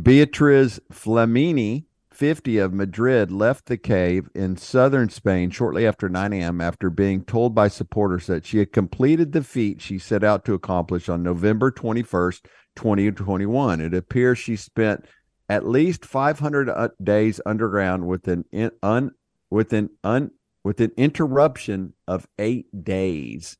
[0.00, 6.60] Beatriz Flamini, 50 of Madrid, left the cave in southern Spain shortly after 9 a.m.
[6.60, 10.54] after being told by supporters that she had completed the feat she set out to
[10.54, 12.42] accomplish on November 21st,
[12.76, 13.80] 2021.
[13.80, 15.06] It appears she spent
[15.48, 19.12] at least 500 uh, days underground with an in, un,
[19.50, 20.30] with an un,
[20.62, 23.56] with an interruption of eight days.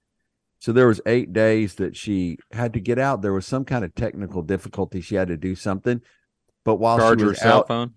[0.58, 3.22] So there was eight days that she had to get out.
[3.22, 5.00] There was some kind of technical difficulty.
[5.00, 6.02] She had to do something.
[6.64, 7.94] But while Charge she her was cell out, phone.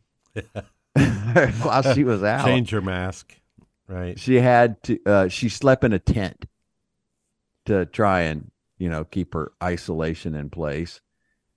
[1.64, 3.36] while she was out, Change your mask.
[3.88, 4.18] Right.
[4.18, 5.00] she had to.
[5.06, 6.46] Uh, she slept in a tent
[7.66, 11.02] to try and you know keep her isolation in place.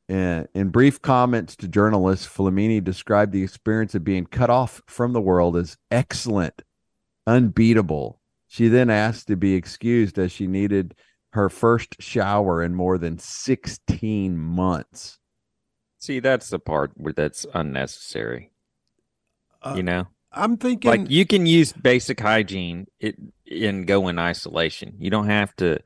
[0.08, 5.12] And in brief comments to journalists, Flamini described the experience of being cut off from
[5.12, 6.62] the world as excellent,
[7.26, 8.20] unbeatable.
[8.46, 10.94] She then asked to be excused as she needed
[11.32, 15.18] her first shower in more than 16 months.
[15.98, 18.52] See, that's the part where that's unnecessary.
[19.62, 23.16] Uh, you know, I'm thinking like you can use basic hygiene it,
[23.50, 24.96] and go in isolation.
[24.98, 25.80] You don't have to.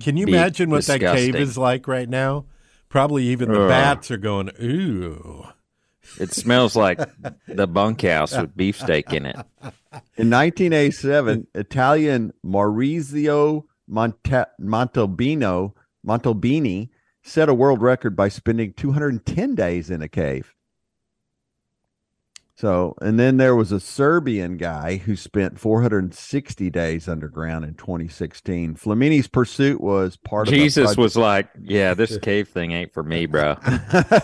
[0.00, 2.44] Can you be imagine what that cave is like right now?
[2.92, 3.68] Probably even the Ugh.
[3.70, 5.46] bats are going, ooh.
[6.20, 7.00] It smells like
[7.48, 9.36] the bunkhouse with beefsteak in it.
[10.18, 15.72] In 1987, Italian Maurizio Monte- Montalbino
[16.06, 16.90] Montalbini
[17.22, 20.52] set a world record by spending 210 days in a cave.
[22.54, 28.76] So, and then there was a Serbian guy who spent 460 days underground in 2016.
[28.76, 33.02] Flamini's pursuit was part of a Jesus was like, "Yeah, this cave thing ain't for
[33.02, 33.56] me, bro.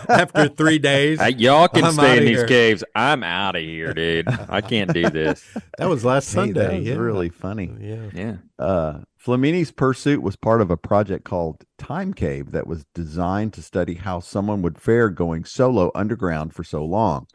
[0.07, 2.83] After three days, I, y'all can I'm stay outta in these here." caves.
[2.95, 4.27] I'm out of here, dude.
[4.27, 5.43] I can't do this."
[5.77, 6.53] that was last Hey, Sunday.
[6.61, 6.95] that was yeah.
[6.95, 7.75] really funny.
[7.81, 8.09] Yeah.
[8.13, 8.35] Yeah.
[8.57, 13.61] Uh, Flamini's pursuit was part of a project called Time Cave that was designed to
[13.61, 17.27] study how someone would fare going solo underground for so long.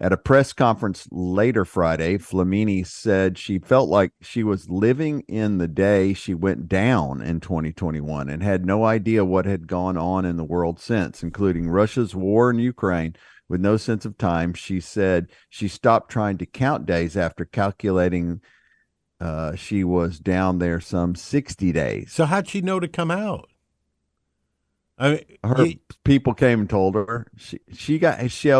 [0.00, 5.58] At a press conference later Friday, Flamini said she felt like she was living in
[5.58, 10.24] the day she went down in 2021 and had no idea what had gone on
[10.24, 13.16] in the world since, including Russia's war in Ukraine.
[13.48, 18.40] With no sense of time, she said she stopped trying to count days after calculating
[19.20, 22.12] uh, she was down there some 60 days.
[22.12, 23.48] So how'd she know to come out?
[24.96, 25.66] I mean, Her
[26.04, 28.50] people came and told her she she got she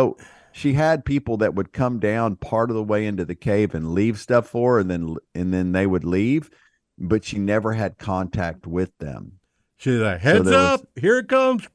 [0.51, 3.93] she had people that would come down part of the way into the cave and
[3.93, 6.49] leave stuff for her and then and then they would leave,
[6.97, 9.39] but she never had contact with them.
[9.77, 11.67] she's like, heads was- up, here it comes.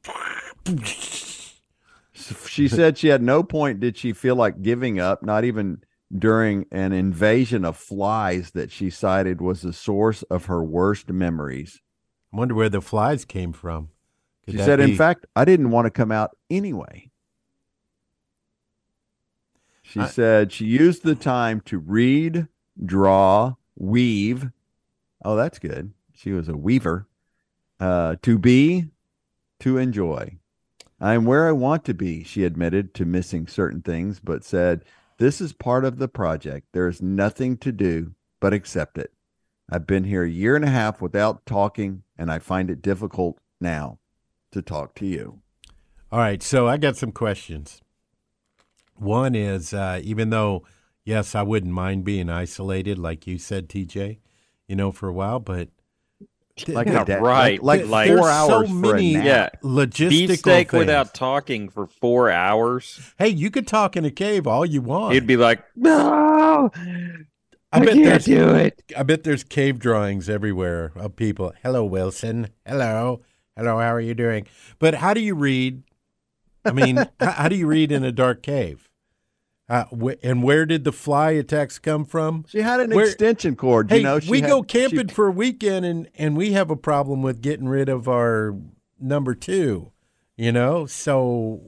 [2.47, 5.83] She said she had no point did she feel like giving up, not even
[6.16, 11.81] during an invasion of flies that she cited was the source of her worst memories.
[12.33, 13.89] I wonder where the flies came from.
[14.45, 17.11] Could She said, in fact, I didn't want to come out anyway.
[19.95, 22.49] She I- said she used the time to read,
[22.85, 24.51] draw, weave.
[25.25, 25.93] Oh, that's good.
[26.13, 27.07] She was a weaver.
[27.79, 28.87] Uh, to be,
[29.61, 30.39] to enjoy.
[31.01, 34.85] I am where I want to be, she admitted to missing certain things, but said,
[35.19, 36.67] This is part of the project.
[36.73, 39.13] There is nothing to do but accept it.
[39.71, 43.39] I've been here a year and a half without talking, and I find it difficult
[43.61, 44.01] now
[44.51, 45.39] to talk to you.
[46.11, 47.81] All right, so I got some questions.
[48.97, 50.65] One is uh, even though,
[51.05, 54.19] yes, I wouldn't mind being isolated, like you said, TJ,
[54.69, 55.69] you know, for a while, but
[56.69, 57.61] Like Yeah, a da- right.
[57.61, 59.25] like, like Like- four There's so hours for a many- nap.
[59.25, 59.49] Yeah.
[59.69, 60.79] logistical Beefsteak things.
[60.79, 63.13] without talking for four hours.
[63.19, 65.15] Hey, you could talk in a cave all you want.
[65.15, 66.71] He'd be like, "No,
[67.73, 71.53] I bet can't do it." I bet there's cave drawings everywhere of people.
[71.65, 72.51] Hello, Wilson.
[72.65, 73.21] Hello,
[73.57, 73.79] hello.
[73.81, 74.47] How are you doing?
[74.79, 75.83] But how do you read?
[76.65, 78.89] I mean, how, how do you read in a dark cave?
[79.69, 82.45] Uh, wh- and where did the fly attacks come from?
[82.49, 83.91] She had an Where- extension cord.
[83.91, 86.53] Hey, you know, she we had- go camping she- for a weekend, and and we
[86.53, 88.55] have a problem with getting rid of our
[89.01, 89.91] number two.
[90.37, 91.62] You know, so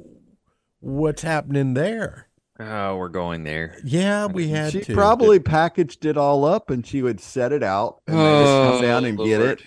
[0.80, 2.28] what's happening there?
[2.58, 3.76] Oh, we're going there.
[3.84, 4.94] Yeah, we had She to.
[4.94, 8.82] probably packaged it all up and she would set it out and they just come
[8.82, 9.62] down and get it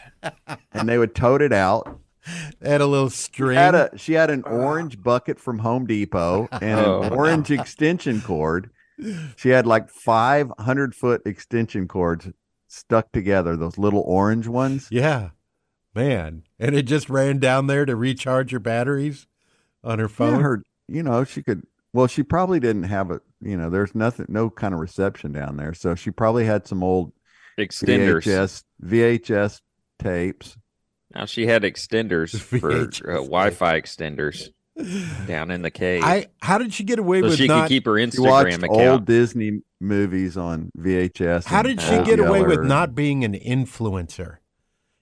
[0.73, 1.99] and they would tote it out.
[2.61, 3.57] had a little She string.
[3.57, 8.21] had a she had an orange bucket from Home Depot and Oh, an orange extension
[8.21, 8.69] cord.
[9.37, 12.29] She had like five hundred foot extension cords
[12.67, 14.87] stuck together, those little orange ones.
[14.91, 15.29] Yeah,
[15.95, 16.43] man.
[16.59, 19.27] And it just ran down there to recharge your batteries
[19.83, 20.41] on her Yeah, phone.
[20.41, 21.63] her, you know, she could.
[21.93, 23.21] Well, she probably didn't have a.
[23.41, 26.83] You know, there's nothing, no kind of reception down there, so she probably had some
[26.83, 27.13] old
[27.57, 28.23] Extenders.
[28.25, 29.61] VHS VHS
[29.97, 30.57] tapes.
[31.13, 32.71] Now she had extenders for
[33.11, 34.49] uh, Wi-Fi extenders
[35.27, 37.63] down in the cave, I how did she get away so with she not?
[37.63, 39.05] could keep her She watched Instagram old.
[39.05, 41.45] Disney movies on VHS.
[41.45, 44.37] how did she get away with not being an influencer?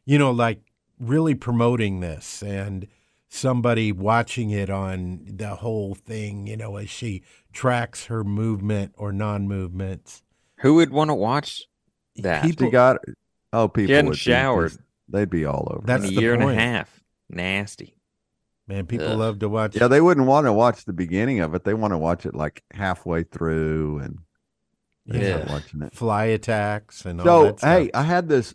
[0.05, 0.62] You know, like
[0.99, 2.88] really promoting this and
[3.30, 6.47] somebody watching it on the whole thing.
[6.47, 7.22] You know, as she
[7.53, 10.24] tracks her movement or non-movements.
[10.62, 11.68] Who would want to watch
[12.16, 12.97] that People- She got.
[13.53, 13.93] Oh, people.
[13.93, 14.74] hadn't would showered.
[15.08, 15.86] Just- they'd be all over.
[15.86, 17.01] That's a the year and a half?
[17.30, 17.95] Nasty.
[18.68, 19.18] Man, people Ugh.
[19.18, 19.76] love to watch.
[19.78, 21.64] Yeah, they wouldn't want to watch the beginning of it.
[21.64, 24.20] They want to watch it like halfway through and
[25.05, 25.49] Yeah.
[25.51, 25.93] watching it.
[25.95, 27.70] fly attacks and all So that stuff.
[27.70, 28.53] hey, I had this.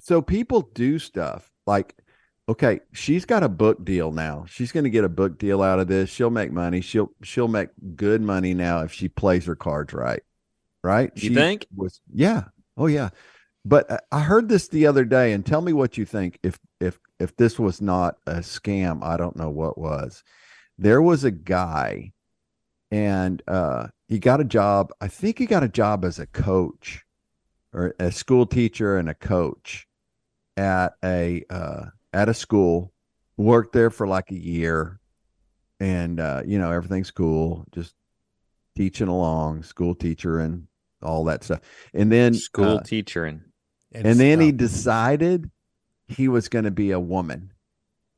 [0.00, 1.94] So people do stuff like,
[2.50, 4.44] okay, she's got a book deal now.
[4.46, 6.10] She's going to get a book deal out of this.
[6.10, 6.82] She'll make money.
[6.82, 10.22] She'll she'll make good money now if she plays her cards right.
[10.84, 11.10] Right?
[11.16, 11.66] You She think?
[11.74, 12.44] Was yeah.
[12.76, 13.08] Oh yeah.
[13.66, 16.38] But I- heard this the other day, and tell me what you think.
[16.44, 20.22] If if if this was not a scam, I don't know what was.
[20.78, 22.12] There was a guy,
[22.92, 24.92] and uh, he got a job.
[25.00, 27.04] I think he got a job as a coach,
[27.72, 29.88] or a school teacher and a coach
[30.56, 32.92] at a uh, at a school.
[33.36, 35.00] Worked there for like a year,
[35.80, 37.66] and uh, you know everything's cool.
[37.72, 37.96] Just
[38.76, 40.68] teaching along, school teacher and
[41.02, 41.60] all that stuff.
[41.92, 43.42] And then School uh, teacher and
[44.04, 45.50] and then he decided
[46.06, 47.52] he was going to be a woman.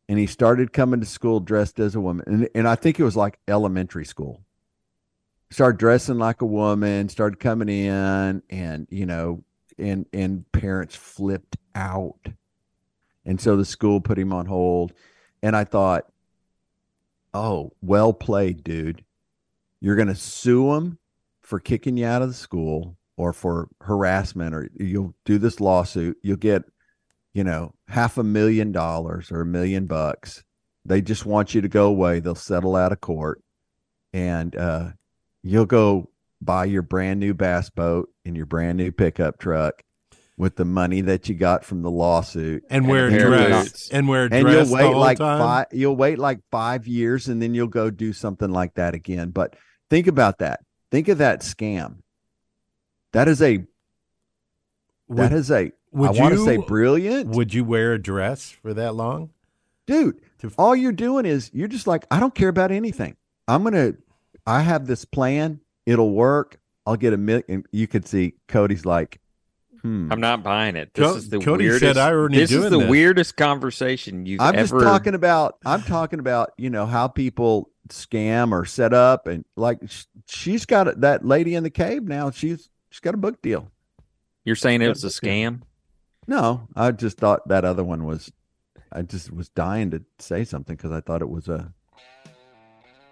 [0.09, 2.25] And he started coming to school dressed as a woman.
[2.27, 4.43] And, and i think it was like elementary school.
[5.51, 9.45] Started dressing like a woman started coming in and you know
[9.79, 12.27] and and parents flipped out.
[13.25, 14.93] And so the school put him on hold.
[15.43, 16.07] And i thought
[17.35, 19.05] oh well played dude.
[19.81, 20.99] You're going to sue him
[21.41, 26.17] for kicking you out of the school or for harassment or you'll do this lawsuit
[26.23, 26.63] you'll get
[27.35, 30.43] you know half a million dollars or a million bucks.
[30.85, 32.21] They just want you to go away.
[32.21, 33.43] They'll settle out of court.
[34.13, 34.91] And uh
[35.43, 36.11] you'll go
[36.41, 39.83] buy your brand new bass boat and your brand new pickup truck
[40.37, 42.65] with the money that you got from the lawsuit.
[42.71, 43.89] And wear a hair dress.
[43.91, 45.39] and wear a and you'll wait like time.
[45.39, 49.31] five you'll wait like five years and then you'll go do something like that again.
[49.31, 49.55] But
[49.91, 50.61] think about that.
[50.91, 51.99] Think of that scam
[53.13, 53.67] that is a that
[55.09, 58.75] Would- is a would I want to say brilliant Would you wear a dress for
[58.75, 59.31] that long?
[59.87, 63.17] dude To- all you're doing is you're just like i don't care about anything
[63.49, 63.95] i'm gonna
[64.47, 69.19] i have this plan it'll work i'll get a million you could see cody's like
[69.81, 70.93] hmm I'm not buying it.
[70.93, 71.81] This Co- is the Cody weirdest.
[71.81, 75.83] said, "I already this is the this." weirdest conversation you've i'm just talking about i'm
[75.83, 81.01] talking about you know how people scam or set up and like sh- she's got
[81.01, 83.71] that lady in the cave now she's she's got a book deal
[84.45, 85.63] You're saying it was a scam?
[86.27, 88.31] no i just thought that other one was
[88.93, 91.73] i just was dying to say something because i thought it was a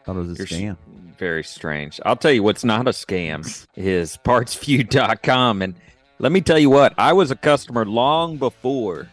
[0.05, 0.77] thought it was a You're s- scam
[1.18, 1.99] Very strange.
[2.07, 5.62] I'll tell you what's not a scam is partsvu.com.
[5.62, 5.74] And
[6.20, 9.09] Let me tell you what, I was a customer long before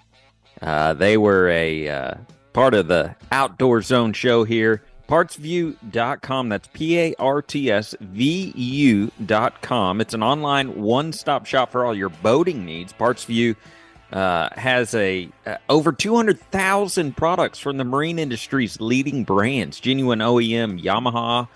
[0.62, 2.14] uh, they were a uh,
[2.54, 4.84] part of the Outdoor Zone show here.
[5.08, 6.50] PartsVu.com.
[6.50, 10.02] That's P A R T S V U.com.
[10.02, 12.94] It's an online one stop shop for all your boating needs.
[12.94, 13.56] PartsVu
[14.14, 20.82] uh, has a uh, over 200,000 products from the marine industry's leading brands genuine OEM,
[20.82, 21.48] Yamaha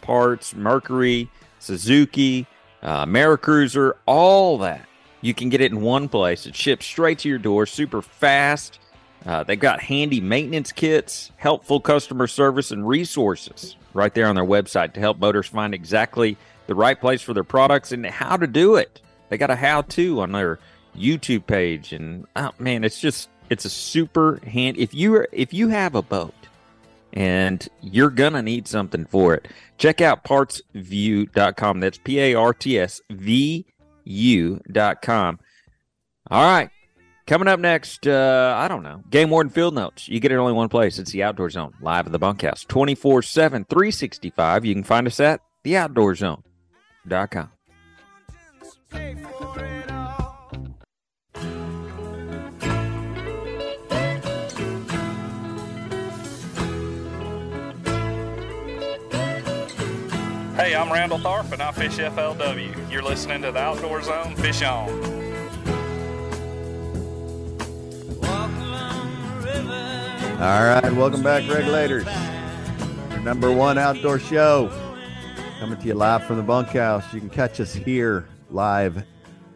[0.00, 2.46] parts, Mercury, Suzuki,
[2.82, 4.86] uh, MerCruiser, all that.
[5.20, 6.46] You can get it in one place.
[6.46, 8.78] It ships straight to your door, super fast.
[9.26, 14.44] Uh, they've got handy maintenance kits, helpful customer service, and resources right there on their
[14.44, 16.36] website to help boaters find exactly
[16.68, 19.00] the right place for their products and how to do it.
[19.28, 20.60] They got a how to on their
[20.96, 24.76] YouTube page, and oh man, it's just it's a super hand.
[24.78, 26.34] If you are if you have a boat
[27.12, 31.80] and you're gonna need something for it, check out partsvu.com.
[31.80, 33.66] That's P A R T S V
[34.04, 35.40] U.com.
[36.30, 36.70] All right.
[37.26, 39.02] Coming up next, uh, I don't know.
[39.10, 40.08] Game Warden Field Notes.
[40.08, 41.00] You get it only one place.
[41.00, 44.64] It's the Outdoor Zone, live at the bunkhouse, 24 7, 365.
[44.64, 47.50] You can find us at theoutdoorzone.com.
[60.56, 62.90] Hey, I'm Randall Tharp and I fish FLW.
[62.90, 64.34] You're listening to the Outdoor Zone.
[64.36, 65.15] Fish on.
[70.46, 72.04] All right, welcome back, regulators.
[73.10, 74.70] Your Number one outdoor show
[75.58, 77.12] coming to you live from the bunkhouse.
[77.12, 79.02] You can catch us here live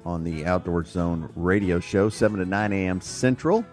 [0.04, 3.00] on the Outdoor Zone radio show, 7 to 9 a.m.
[3.00, 3.64] Central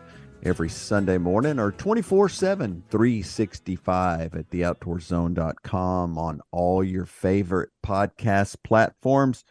[0.44, 9.44] every Sunday morning or 24 7, 365 at theoutdoorzone.com on all your favorite podcast platforms.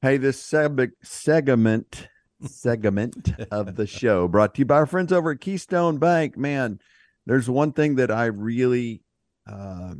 [0.00, 2.08] Hey, this segment
[2.46, 6.36] segment of the show brought to you by our friends over at Keystone Bank.
[6.36, 6.78] Man,
[7.26, 9.02] there's one thing that I really,
[9.46, 9.94] uh,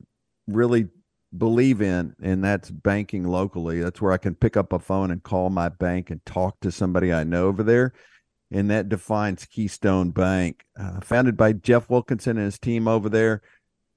[0.47, 0.89] really
[1.37, 3.81] believe in, and that's banking locally.
[3.81, 6.73] That's where I can pick up a phone and call my bank and talk to
[6.73, 7.93] somebody I know over there.
[8.51, 13.43] And that defines Keystone Bank, uh, founded by Jeff Wilkinson and his team over there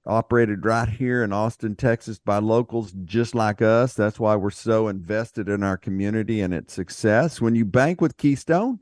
[0.05, 3.93] operated right here in Austin, Texas by locals just like us.
[3.93, 7.39] That's why we're so invested in our community and its success.
[7.39, 8.79] When you bank with Keystone,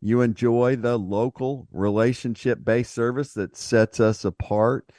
[0.00, 4.90] you enjoy the local relationship based service that sets us apart.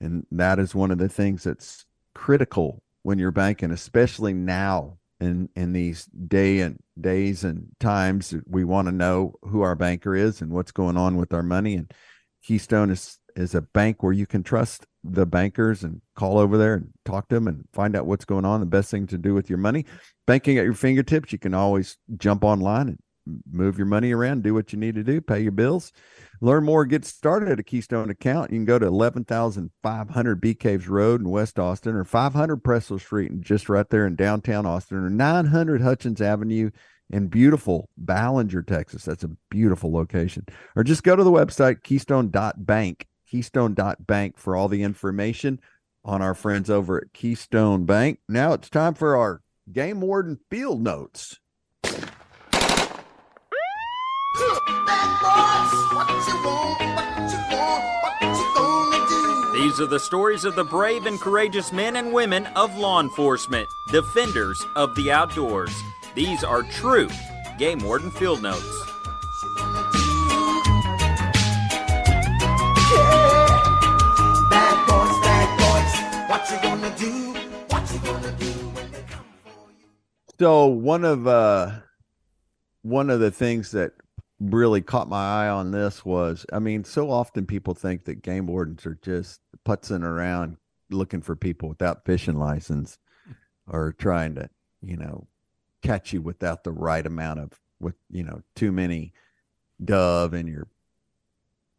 [0.00, 5.48] And that is one of the things that's critical when you're banking, especially now in,
[5.56, 8.34] in these day and days and times.
[8.46, 11.74] We want to know who our banker is and what's going on with our money.
[11.74, 11.92] And
[12.42, 16.74] Keystone is is a bank where you can trust the bankers and call over there
[16.74, 18.60] and talk to them and find out what's going on.
[18.60, 19.84] The best thing to do with your money,
[20.26, 21.32] banking at your fingertips.
[21.32, 22.98] You can always jump online and
[23.50, 25.92] move your money around, do what you need to do, pay your bills.
[26.40, 28.52] Learn more, get started at a Keystone account.
[28.52, 33.30] You can go to 11,500 Bee Caves Road in West Austin or 500 Presley Street
[33.30, 36.70] and just right there in downtown Austin or 900 Hutchins Avenue
[37.10, 39.04] in beautiful Ballinger, Texas.
[39.04, 40.46] That's a beautiful location.
[40.74, 45.60] Or just go to the website keystone.bank keystone.bank for all the information
[46.04, 48.20] on our friends over at Keystone Bank.
[48.28, 51.40] Now it's time for our Game Warden Field Notes.
[59.54, 63.66] These are the stories of the brave and courageous men and women of law enforcement,
[63.90, 65.74] defenders of the outdoors.
[66.14, 67.08] These are true
[67.58, 68.95] Game Warden Field Notes.
[80.38, 81.72] So one of uh
[82.82, 83.92] one of the things that
[84.38, 88.46] really caught my eye on this was I mean, so often people think that game
[88.46, 90.58] wardens are just putzing around
[90.90, 92.98] looking for people without fishing license
[93.66, 94.48] or trying to,
[94.82, 95.26] you know,
[95.82, 99.12] catch you without the right amount of with, you know, too many
[99.82, 100.68] dove in your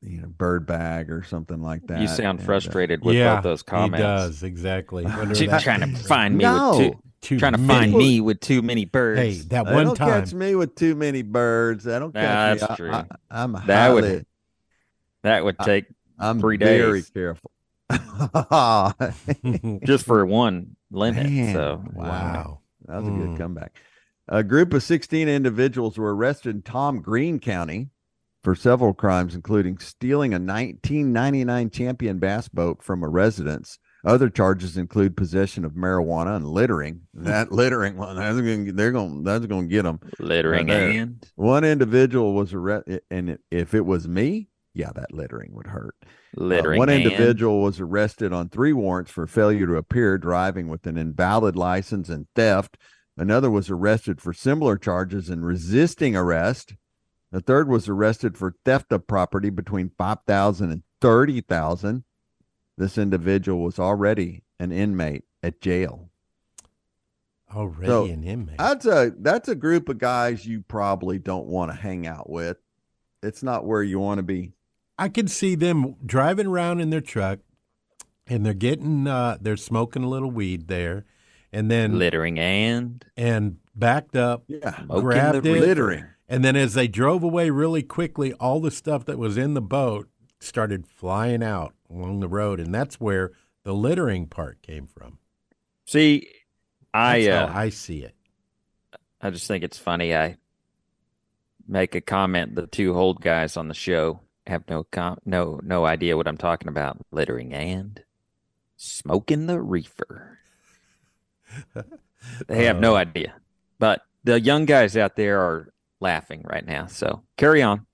[0.01, 1.99] you know bird bag or something like that.
[2.01, 3.97] You sound And, uh, frustrated with yeah, both those comments.
[3.97, 5.03] He does exactly.
[5.05, 6.77] Wonder Too- that- trying to find me No.
[6.77, 7.91] with too, Too trying to many.
[7.91, 9.19] find me with too many birds.
[9.19, 10.21] Hey, that They one don't time.
[10.23, 11.83] catch me with too many birds.
[11.83, 12.75] They don't Nah, catch that's me.
[12.75, 12.91] true.
[12.91, 14.25] I, I, am That would-
[15.23, 15.85] that would take
[16.19, 17.51] I'm three very careful.
[19.85, 21.27] just for one limit.
[21.29, 22.59] Man, So wow.
[22.85, 23.29] That was a Mm.
[23.29, 23.75] good comeback.
[24.29, 27.89] A group of 16 individuals were arrested in Tom Green County
[28.47, 34.77] for several crimes, including stealing a 1999 champion bass boat from a residence, Other charges
[34.77, 37.01] include possession of marijuana and littering.
[37.13, 39.99] That littering one, that's gonna, they're going, that's going to get them.
[40.17, 45.67] Littering and one individual was arrested, and if it was me, yeah, that littering would
[45.67, 45.95] hurt.
[46.05, 46.79] Uh, littering.
[46.79, 50.97] one and- individual was arrested on three warrants for failure to appear, driving with an
[50.97, 52.77] invalid license, and theft.
[53.17, 56.75] Another was arrested for similar charges and resisting arrest.
[57.31, 62.03] The third was arrested for theft of property between five thousand and thirty thousand.
[62.77, 66.09] This individual was already an inmate at jail.
[67.53, 68.57] Already So, an inmate.
[68.57, 72.57] That's a that's a group of guys you probably don't want to hang out with.
[73.23, 74.53] It's not where you want to be.
[74.97, 77.39] I could see them driving around in their truck,
[78.25, 81.05] and they're getting, uh, they're smoking a little weed there,
[81.51, 86.05] and then littering and and backed up, Yeah, Smoking grabbed the it, littering.
[86.29, 89.61] And then as they drove away really quickly, all the stuff that was in the
[89.61, 90.09] boat
[90.39, 93.31] started flying out along the road, and that's where
[93.63, 95.17] the littering part came from.
[95.85, 96.27] see,
[96.93, 98.15] I uh, I see it.
[99.21, 100.15] I just think it's funny.
[100.15, 100.37] I
[101.67, 102.55] make a comment.
[102.55, 106.37] The two old guys on the show have no com- no no idea what I'm
[106.37, 106.97] talking about.
[107.11, 108.01] Littering and
[108.77, 110.37] smoking the reefer.
[112.47, 112.99] they have no Uh.
[112.99, 113.33] idea.
[113.79, 116.87] But the young guys out there are laughing right now.
[116.87, 117.85] So carry on.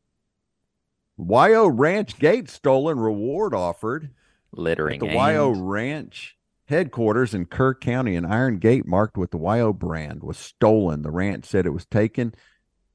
[1.18, 4.12] YO Ranch Gate stolen reward offered.
[4.51, 6.38] Littering At the YO Ranch
[6.68, 11.01] headquarters in Kerr County, an iron gate marked with the YO brand was stolen.
[11.01, 12.34] The ranch said it was taken,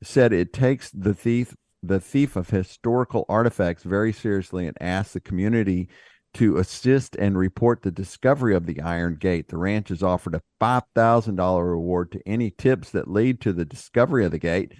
[0.02, 5.20] said it takes the thief, the thief of historical artifacts very seriously and asked the
[5.20, 5.88] community
[6.34, 9.48] to assist and report the discovery of the iron gate.
[9.48, 14.24] The ranch has offered a $5,000 reward to any tips that lead to the discovery
[14.24, 14.72] of the gate.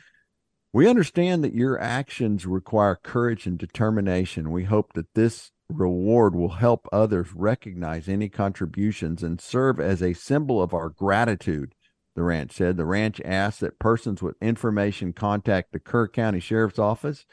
[0.73, 4.51] We understand that your actions require courage and determination.
[4.51, 10.13] We hope that this reward will help others recognize any contributions and serve as a
[10.13, 11.75] symbol of our gratitude,
[12.15, 12.77] the ranch said.
[12.77, 17.25] The ranch asks that persons with information contact the Kerr County Sheriff's Office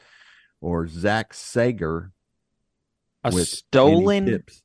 [0.60, 2.12] or Zach Sager
[3.22, 4.62] a with any stolen tips.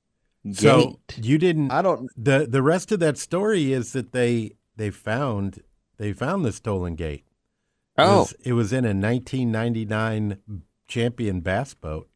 [0.54, 1.72] So you didn't.
[1.72, 5.62] I don't the The rest of that story is that they they found
[5.98, 7.26] they found the stolen gate.
[8.02, 10.38] It oh was, it was in a 1999
[10.88, 12.10] champion bass boat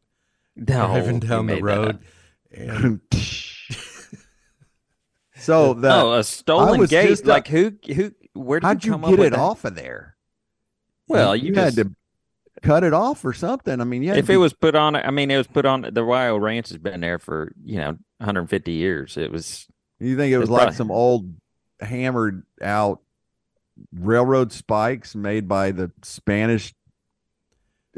[0.56, 1.98] no, driving down the road.
[2.50, 3.00] And
[5.36, 7.08] so the oh, a stolen gate.
[7.08, 7.72] just, uh, like who?
[7.94, 8.12] Who?
[8.34, 9.38] Where did how'd you you come up get with it that?
[9.38, 10.16] off of there?
[11.08, 11.94] Well, you, had just, to
[12.62, 13.80] cut it off or something.
[13.80, 15.88] I mean, yeah, if it was put on, I mean, it was put on.
[15.92, 19.16] The Wild Ranch has been there for you know 150 years.
[19.16, 19.66] It was
[19.98, 21.34] You think it was It's like probably- some old
[21.80, 23.00] hammered out
[23.92, 26.74] railroad spikes made by the Spanish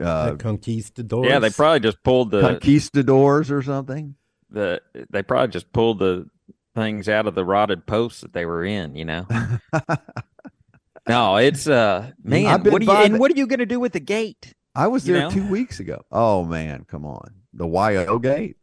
[0.00, 1.26] uh, the conquistadors.
[1.26, 1.38] yeah.
[1.40, 4.14] They probably just pulled the conquistadors or something?
[4.50, 4.80] the.
[5.10, 6.28] They probably just pulled the
[6.74, 8.94] things out of the rotted posts that they were in.
[8.94, 9.26] You know.
[11.08, 12.62] no, it's uh man.
[12.64, 14.54] What are you by and the- what are you going to do with the gate?
[14.74, 15.30] I was You there know?
[15.30, 16.04] two weeks ago.
[16.12, 18.57] Oh man, come on, the YO gate,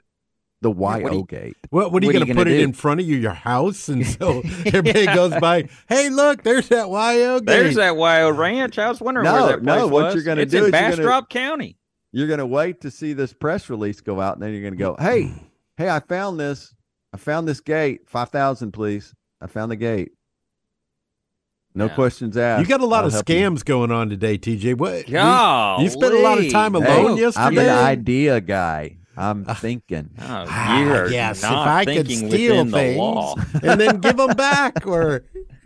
[0.66, 1.58] the what do YO you- gate.
[1.70, 2.64] What, what are you What are going you to put gonna it do?
[2.64, 5.70] in front of you, your house, and so everybody goes by?
[5.88, 7.46] Hey, look, there's that YO gate.
[7.46, 8.78] There's that Wild Ranch.
[8.80, 10.16] I was wondering No, where that place no, what was.
[10.16, 11.78] you're gonna it's do in is you're gonna- Bastrop County.
[12.12, 14.96] You're gonna wait to see this press release go out, and then you're gonna go,
[15.00, 15.32] "Hey,
[15.78, 16.74] hey, I found this.
[17.14, 18.02] I found this gate.
[18.10, 19.14] Five thousand, please.
[19.42, 20.12] I found the gate.
[21.74, 21.96] No Yeah.
[21.96, 22.62] questions asked.
[22.62, 24.76] You got a lot I'll of help you." scams going on today, TJ.
[24.78, 25.08] What?
[25.10, 25.84] you- Golly.
[25.84, 27.46] You spent a lot of time alone Hey, yesterday.
[27.46, 28.98] I'm an idea guy.
[29.18, 30.12] I'm thinking.
[30.20, 34.18] Oh, Ah, you are yes, if I could steal within the things and then give
[34.18, 35.26] them back, or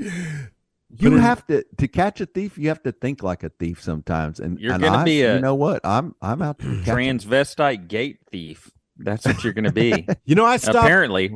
[0.97, 2.57] You in- have to to catch a thief.
[2.57, 4.39] You have to think like a thief sometimes.
[4.39, 5.85] And You're and gonna I- be a You know what?
[5.85, 6.97] I'm I'm out to catch 'em.
[6.97, 8.71] Transvestite gate thief.
[8.97, 10.05] That's what you're going to be.
[10.25, 10.75] you know, I stopped.
[10.77, 11.33] Apparently,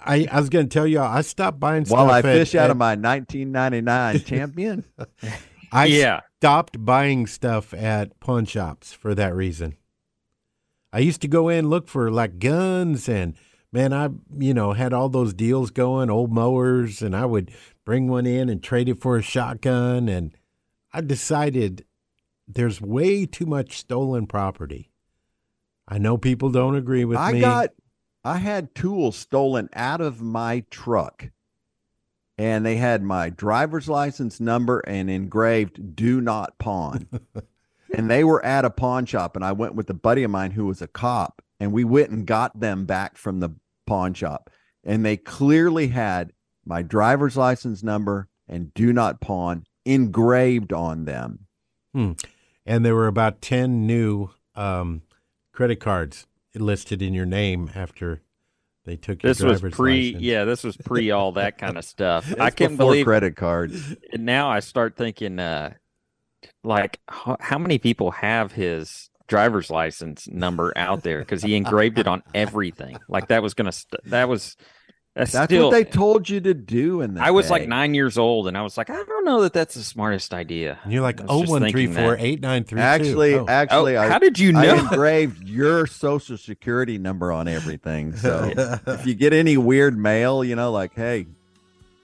[0.00, 1.96] I, I was going to tell you, I stopped buying stuff.
[1.96, 4.84] While I at- fish out at- of my 1999 champion.
[5.70, 6.20] I yeah.
[6.40, 9.76] stopped buying stuff at pawn shops for that reason.
[10.92, 13.34] I used to go in look for like guns and
[13.72, 14.08] man, I
[14.38, 17.50] you know had all those deals going, old mowers, and I would
[17.84, 20.08] bring one in and trade it for a shotgun.
[20.08, 20.32] And
[20.92, 21.84] I decided
[22.46, 24.90] there's way too much stolen property.
[25.86, 27.38] I know people don't agree with I me.
[27.38, 27.70] I got
[28.24, 31.30] I had tools stolen out of my truck.
[32.40, 37.08] And they had my driver's license number and engraved do not pawn.
[37.94, 40.52] and they were at a pawn shop and I went with a buddy of mine
[40.52, 43.50] who was a cop and we went and got them back from the
[43.86, 44.50] pawn shop
[44.84, 46.32] and they clearly had
[46.64, 51.46] my driver's license number and do not pawn engraved on them.
[51.94, 52.12] Hmm.
[52.66, 55.02] And there were about 10 new um,
[55.52, 58.20] credit cards listed in your name after
[58.84, 60.22] They took your This was pre, license.
[60.22, 62.32] yeah, this was pre all that kind of stuff.
[62.40, 63.94] I can't before believe credit cards.
[64.12, 65.74] and now I start thinking, uh,
[66.64, 71.18] like, how, how many people have his driver's license number out there?
[71.20, 72.98] Because he engraved it on everything.
[73.08, 74.56] Like that was gonna, st- that was,
[75.14, 75.64] that's, That's still.
[75.68, 78.56] what they told you to do in the I was like nine years old, and
[78.56, 80.78] I was like, I don't know that that's the smartest idea.
[80.84, 82.22] And you're like, I was oh just one three thinking four that.
[82.22, 82.82] eight nine three two.
[82.84, 83.44] Actually, Oh.
[83.48, 84.74] actually, Oh, I, how did you I know?
[84.92, 88.14] engraved your social security number on everything.
[88.14, 88.52] So
[88.86, 91.26] if you get any weird mail, you know, like, hey,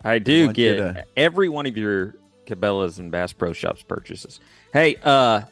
[0.02, 2.16] I do want you get to- every one of your
[2.46, 4.40] Cabela's and Bass Pro Shops purchases.
[4.72, 5.42] Hey, uh,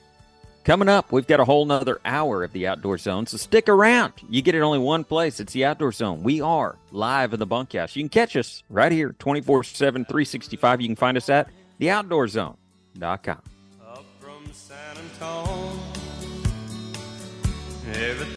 [0.64, 4.12] coming up, we've got a whole nother hour of the Outdoor Zone, so stick around.
[4.28, 5.40] You get it only one place.
[5.40, 6.22] It's the Outdoor Zone.
[6.22, 7.96] We are live in the bunkhouse.
[7.96, 10.80] You can catch us right here, 24 7, 365.
[10.80, 11.48] You can find us at
[11.80, 13.42] theoutdoorzone.com.
[13.86, 15.78] Up from San Antonio.
[17.94, 18.28] Everything